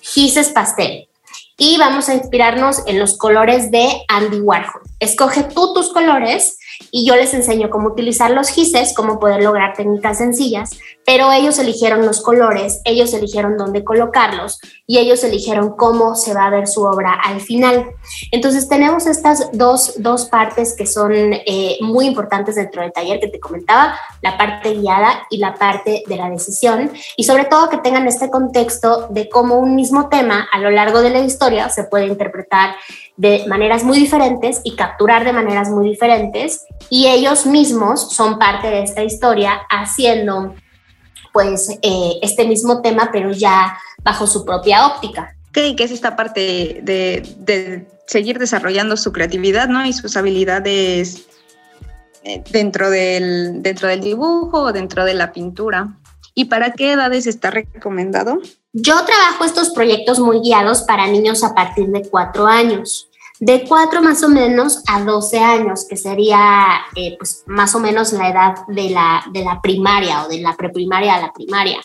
gises 0.01 0.49
pastel 0.49 1.07
y 1.57 1.77
vamos 1.77 2.07
a 2.07 2.15
inspirarnos 2.15 2.83
en 2.87 2.99
los 2.99 3.17
colores 3.17 3.69
de 3.69 3.85
Andy 4.07 4.39
Warhol. 4.39 4.81
Escoge 4.99 5.43
tú 5.43 5.73
tus 5.73 5.91
colores 5.91 6.57
y 6.91 7.07
yo 7.07 7.15
les 7.15 7.33
enseño 7.33 7.69
cómo 7.69 7.89
utilizar 7.89 8.31
los 8.31 8.49
gises, 8.49 8.93
cómo 8.95 9.19
poder 9.19 9.43
lograr 9.43 9.73
técnicas 9.75 10.17
sencillas, 10.17 10.71
pero 11.05 11.31
ellos 11.31 11.59
eligieron 11.59 12.05
los 12.05 12.21
colores, 12.21 12.81
ellos 12.85 13.13
eligieron 13.13 13.57
dónde 13.57 13.83
colocarlos 13.83 14.59
y 14.85 14.97
ellos 14.97 15.23
eligieron 15.23 15.75
cómo 15.75 16.15
se 16.15 16.33
va 16.33 16.45
a 16.45 16.49
ver 16.49 16.67
su 16.67 16.83
obra 16.83 17.13
al 17.13 17.41
final. 17.41 17.87
Entonces 18.31 18.67
tenemos 18.67 19.07
estas 19.07 19.51
dos, 19.53 19.95
dos 19.97 20.25
partes 20.25 20.75
que 20.75 20.85
son 20.85 21.11
eh, 21.13 21.77
muy 21.81 22.05
importantes 22.05 22.55
dentro 22.55 22.81
del 22.81 22.91
taller 22.91 23.19
que 23.19 23.27
te 23.27 23.39
comentaba, 23.39 23.95
la 24.21 24.37
parte 24.37 24.73
guiada 24.73 25.27
y 25.29 25.37
la 25.37 25.55
parte 25.55 26.03
de 26.07 26.15
la 26.15 26.29
decisión, 26.29 26.91
y 27.15 27.23
sobre 27.23 27.45
todo 27.45 27.69
que 27.69 27.77
tengan 27.77 28.07
este 28.07 28.29
contexto 28.29 29.07
de 29.09 29.29
cómo 29.29 29.55
un 29.55 29.75
mismo 29.75 30.09
tema 30.09 30.47
a 30.51 30.59
lo 30.59 30.69
largo 30.69 31.01
de 31.01 31.09
la 31.09 31.19
historia 31.19 31.69
se 31.69 31.83
puede 31.83 32.05
interpretar 32.05 32.75
de 33.17 33.45
maneras 33.47 33.83
muy 33.83 33.99
diferentes 33.99 34.61
y 34.63 34.75
capturar 34.75 35.25
de 35.25 35.33
maneras 35.33 35.69
muy 35.69 35.89
diferentes 35.89 36.65
y 36.89 37.07
ellos 37.07 37.45
mismos 37.45 38.13
son 38.13 38.39
parte 38.39 38.67
de 38.67 38.83
esta 38.83 39.03
historia 39.03 39.61
haciendo 39.69 40.55
pues 41.31 41.69
eh, 41.81 42.13
este 42.21 42.47
mismo 42.47 42.81
tema 42.81 43.09
pero 43.11 43.31
ya 43.31 43.77
bajo 44.03 44.27
su 44.27 44.45
propia 44.45 44.87
óptica. 44.87 45.35
¿Qué, 45.51 45.75
es 45.77 45.91
esta 45.91 46.15
parte 46.15 46.79
de, 46.83 47.87
seguir 48.07 48.39
desarrollando 48.39 48.97
su 48.97 49.11
creatividad 49.11 49.67
¿no? 49.67 49.85
y 49.85 49.93
sus 49.93 50.15
habilidades 50.17 51.27
eh, 52.23 52.43
dentro 52.51 52.89
del, 52.89 53.61
dentro 53.61 53.87
del 53.87 54.01
dibujo 54.01 54.63
o 54.63 54.71
dentro 54.71 55.05
de 55.05 55.13
la 55.13 55.31
pintura? 55.31 55.89
¿Y 56.33 56.45
para 56.45 56.71
qué 56.71 56.93
edades 56.93 57.27
está 57.27 57.51
recomendado? 57.51 58.39
Yo 58.71 58.93
trabajo 59.03 59.43
estos 59.43 59.71
proyectos 59.71 60.19
muy 60.19 60.39
guiados 60.39 60.83
para 60.83 61.07
niños 61.07 61.43
a 61.43 61.53
partir 61.53 61.87
de 61.87 62.07
cuatro 62.07 62.47
años 62.47 63.08
de 63.39 63.65
4 63.67 64.01
más 64.01 64.21
o 64.23 64.29
menos 64.29 64.83
a 64.87 65.03
12 65.03 65.39
años, 65.39 65.85
que 65.87 65.95
sería 65.95 66.81
eh, 66.95 67.15
pues 67.17 67.43
más 67.47 67.73
o 67.73 67.79
menos 67.79 68.11
la 68.13 68.29
edad 68.29 68.55
de 68.67 68.89
la, 68.89 69.23
de 69.31 69.43
la 69.43 69.61
primaria 69.61 70.25
o 70.25 70.27
de 70.27 70.41
la 70.41 70.55
preprimaria 70.57 71.15
a 71.15 71.21
la 71.21 71.33
primaria. 71.33 71.79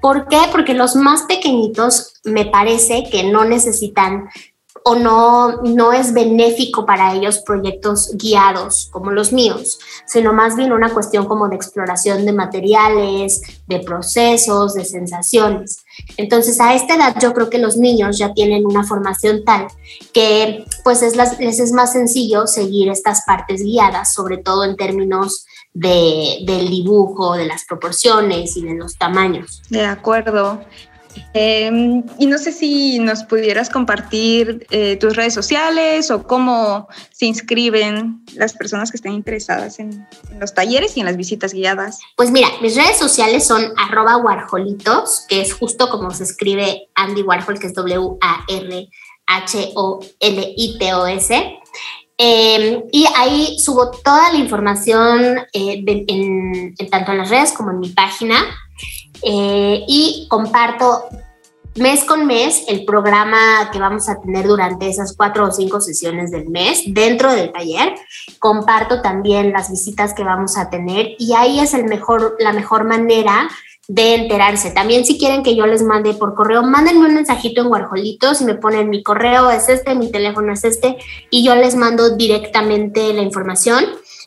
¿Por 0.00 0.28
qué? 0.28 0.40
Porque 0.50 0.74
los 0.74 0.96
más 0.96 1.22
pequeñitos 1.22 2.20
me 2.24 2.46
parece 2.46 3.04
que 3.10 3.24
no 3.24 3.44
necesitan 3.44 4.28
o 4.86 4.96
no, 4.96 5.62
no 5.62 5.92
es 5.92 6.12
benéfico 6.12 6.84
para 6.84 7.14
ellos 7.14 7.40
proyectos 7.40 8.10
guiados 8.16 8.88
como 8.92 9.12
los 9.12 9.32
míos, 9.32 9.78
sino 10.06 10.34
más 10.34 10.56
bien 10.56 10.72
una 10.72 10.92
cuestión 10.92 11.24
como 11.24 11.48
de 11.48 11.56
exploración 11.56 12.26
de 12.26 12.32
materiales, 12.32 13.40
de 13.66 13.80
procesos, 13.80 14.74
de 14.74 14.84
sensaciones. 14.84 15.83
Entonces 16.16 16.60
a 16.60 16.74
esta 16.74 16.94
edad 16.94 17.16
yo 17.20 17.32
creo 17.32 17.50
que 17.50 17.58
los 17.58 17.76
niños 17.76 18.18
ya 18.18 18.32
tienen 18.32 18.66
una 18.66 18.84
formación 18.84 19.44
tal 19.44 19.66
que 20.12 20.64
pues 20.82 21.02
es 21.02 21.16
les 21.16 21.60
es 21.60 21.72
más 21.72 21.92
sencillo 21.92 22.46
seguir 22.46 22.88
estas 22.88 23.22
partes 23.26 23.62
guiadas, 23.62 24.14
sobre 24.14 24.38
todo 24.38 24.64
en 24.64 24.76
términos 24.76 25.46
de, 25.72 26.38
del 26.46 26.68
dibujo, 26.68 27.34
de 27.34 27.46
las 27.46 27.64
proporciones 27.64 28.56
y 28.56 28.62
de 28.62 28.74
los 28.74 28.96
tamaños. 28.96 29.62
De 29.68 29.84
acuerdo. 29.84 30.60
Em, 31.32 32.02
y 32.18 32.26
no 32.26 32.38
sé 32.38 32.52
si 32.52 32.98
nos 32.98 33.24
pudieras 33.24 33.68
compartir 33.70 34.66
eh, 34.70 34.96
tus 34.96 35.16
redes 35.16 35.34
sociales 35.34 36.10
o 36.10 36.22
cómo 36.26 36.88
se 37.10 37.26
inscriben 37.26 38.24
las 38.34 38.52
personas 38.52 38.90
que 38.90 38.96
estén 38.96 39.12
interesadas 39.12 39.78
en, 39.78 40.06
los 40.38 40.54
talleres 40.54 40.96
y 40.96 41.00
en 41.00 41.06
las 41.06 41.16
visitas 41.16 41.52
guiadas. 41.52 42.00
Pues 42.16 42.30
mira, 42.30 42.48
mis 42.60 42.76
redes 42.76 42.98
sociales 42.98 43.46
son 43.46 43.72
arroba 43.76 44.16
warholitos, 44.16 45.24
que 45.28 45.40
es 45.40 45.54
justo 45.54 45.88
como 45.90 46.10
se 46.10 46.24
escribe 46.24 46.88
Andy 46.94 47.22
Warhol, 47.22 47.58
que 47.58 47.66
es 47.68 47.74
W-A-R-H-O-L-I-T-O-S. 47.74 48.90
Em, 52.16 52.84
y 52.92 53.06
ahí 53.16 53.58
subo 53.58 53.90
toda 53.90 54.32
la 54.32 54.38
información 54.38 55.38
eh, 55.52 55.84
tanto 56.88 57.10
en 57.10 57.18
las 57.18 57.28
redes 57.28 57.52
como 57.52 57.72
en 57.72 57.80
mi 57.80 57.88
página. 57.88 58.36
Eh, 59.22 59.84
y 59.86 60.26
comparto 60.28 61.04
mes 61.76 62.04
con 62.04 62.26
mes 62.26 62.64
el 62.68 62.84
programa 62.84 63.70
que 63.72 63.80
vamos 63.80 64.08
a 64.08 64.20
tener 64.20 64.46
durante 64.46 64.88
esas 64.88 65.16
cuatro 65.16 65.46
o 65.46 65.50
cinco 65.50 65.80
sesiones 65.80 66.30
del 66.30 66.48
mes 66.48 66.82
dentro 66.86 67.32
del 67.32 67.52
taller. 67.52 67.94
Comparto 68.38 69.02
también 69.02 69.52
las 69.52 69.70
visitas 69.70 70.14
que 70.14 70.24
vamos 70.24 70.56
a 70.56 70.70
tener 70.70 71.16
y 71.18 71.32
ahí 71.34 71.60
es 71.60 71.74
el 71.74 71.84
mejor, 71.84 72.36
la 72.38 72.52
mejor 72.52 72.84
manera 72.84 73.48
de 73.88 74.14
enterarse. 74.14 74.70
También 74.70 75.04
si 75.04 75.18
quieren 75.18 75.42
que 75.42 75.56
yo 75.56 75.66
les 75.66 75.82
mande 75.82 76.14
por 76.14 76.34
correo, 76.34 76.62
mándenme 76.62 77.06
un 77.06 77.14
mensajito 77.14 77.60
en 77.60 77.68
Guarjolitos 77.68 78.40
y 78.40 78.44
me 78.44 78.54
ponen 78.54 78.88
mi 78.88 79.02
correo 79.02 79.50
es 79.50 79.68
este, 79.68 79.94
mi 79.94 80.10
teléfono 80.10 80.52
es 80.52 80.64
este 80.64 80.96
y 81.30 81.44
yo 81.44 81.54
les 81.54 81.74
mando 81.74 82.16
directamente 82.16 83.12
la 83.12 83.22
información. 83.22 83.84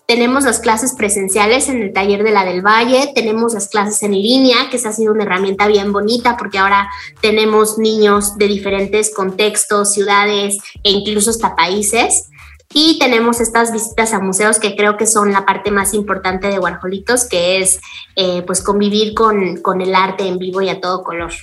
Tenemos 0.07 0.45
las 0.45 0.59
clases 0.59 0.95
presenciales 0.95 1.67
en 1.67 1.81
el 1.81 1.91
taller 1.91 2.23
de 2.23 2.31
la 2.31 2.45
del 2.45 2.65
Valle, 2.65 3.11
tenemos 3.13 3.53
las 3.53 3.67
clases 3.67 4.01
en 4.03 4.13
línea, 4.13 4.69
que 4.71 4.77
esa 4.77 4.87
ha 4.87 4.93
sido 4.93 5.11
una 5.11 5.25
herramienta 5.25 5.67
bien 5.67 5.91
bonita 5.91 6.37
porque 6.37 6.59
ahora 6.59 6.89
tenemos 7.19 7.77
niños 7.77 8.37
de 8.37 8.47
diferentes 8.47 9.13
contextos, 9.13 9.91
ciudades 9.91 10.59
e 10.81 10.91
incluso 10.91 11.29
hasta 11.29 11.57
países. 11.57 12.29
Y 12.73 12.97
tenemos 12.99 13.41
estas 13.41 13.73
visitas 13.73 14.13
a 14.13 14.19
museos 14.19 14.59
que 14.59 14.77
creo 14.77 14.95
que 14.95 15.07
son 15.07 15.33
la 15.33 15.45
parte 15.45 15.71
más 15.71 15.93
importante 15.93 16.47
de 16.47 16.57
Guarjolitos, 16.57 17.25
que 17.25 17.59
es 17.59 17.81
eh, 18.15 18.43
pues 18.47 18.61
convivir 18.63 19.13
con, 19.13 19.57
con 19.57 19.81
el 19.81 19.93
arte 19.93 20.25
en 20.25 20.37
vivo 20.37 20.61
y 20.61 20.69
a 20.69 20.79
todo 20.79 21.03
color. 21.03 21.33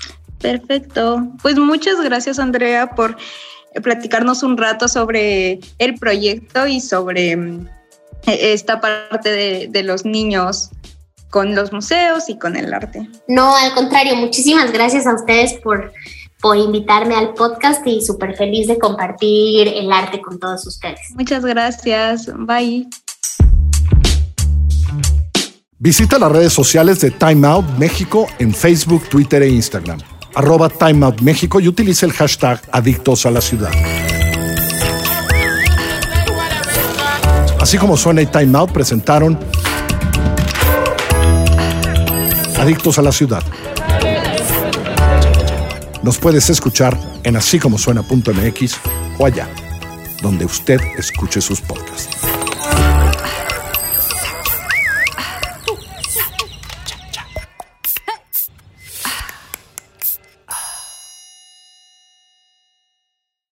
Perfecto. 0.40 1.27
Pues 1.42 1.59
muchas 1.59 2.00
gracias 2.00 2.38
Andrea 2.38 2.94
por 2.94 3.18
platicarnos 3.83 4.42
un 4.42 4.57
rato 4.57 4.88
sobre 4.88 5.61
el 5.79 5.96
proyecto 5.96 6.66
y 6.66 6.81
sobre 6.81 7.37
mm, 7.37 7.68
esta 8.26 8.80
parte 8.80 9.68
de, 9.68 9.82
los 9.82 10.04
niños 10.04 10.70
con 11.30 11.54
los 11.54 11.72
museos 11.72 12.28
y 12.28 12.38
con 12.38 12.56
el 12.56 12.72
arte. 12.72 13.08
No, 13.26 13.56
al 13.56 13.74
contrario, 13.74 14.16
muchísimas 14.16 14.72
gracias 14.72 15.06
a 15.06 15.14
ustedes 15.14 15.54
por, 15.54 15.92
por 16.40 16.56
invitarme 16.56 17.16
al 17.16 17.34
podcast 17.34 17.84
y 17.87 18.00
súper 18.00 18.37
feliz 18.37 18.68
de 18.68 18.78
compartir 18.78 19.68
el 19.68 19.92
arte 19.92 20.20
con 20.20 20.38
todos 20.38 20.66
ustedes. 20.66 21.00
Muchas 21.16 21.44
gracias, 21.44 22.30
bye. 22.37 22.87
Visita 25.78 26.18
las 26.18 26.32
redes 26.32 26.52
sociales 26.52 27.00
de 27.00 27.10
Time 27.10 27.46
Out 27.46 27.66
México 27.78 28.26
en 28.38 28.54
Facebook, 28.54 29.08
Twitter 29.08 29.42
e 29.42 29.48
Instagram. 29.48 29.98
arroba 30.34 30.68
Time 30.68 31.04
Out 31.04 31.20
México 31.20 31.60
y 31.60 31.68
utilice 31.68 32.06
el 32.06 32.12
hashtag 32.12 32.60
Adictos 32.72 33.26
a 33.26 33.30
la 33.30 33.40
Ciudad. 33.40 33.70
Así 37.64 37.79
como 37.79 37.96
suena 37.96 38.20
y 38.20 38.27
Time 38.27 38.59
Out 38.59 38.72
presentaron 38.72 39.38
Adictos 42.59 42.98
a 42.98 43.03
la 43.03 43.11
Ciudad. 43.11 43.42
Nos 46.03 46.18
puedes 46.18 46.50
escuchar 46.50 46.94
en 47.22 47.37
así 47.37 47.59
o 49.18 49.24
allá, 49.24 49.48
donde 50.20 50.44
usted 50.44 50.79
escuche 50.98 51.40
sus 51.40 51.62
podcasts. 51.62 52.34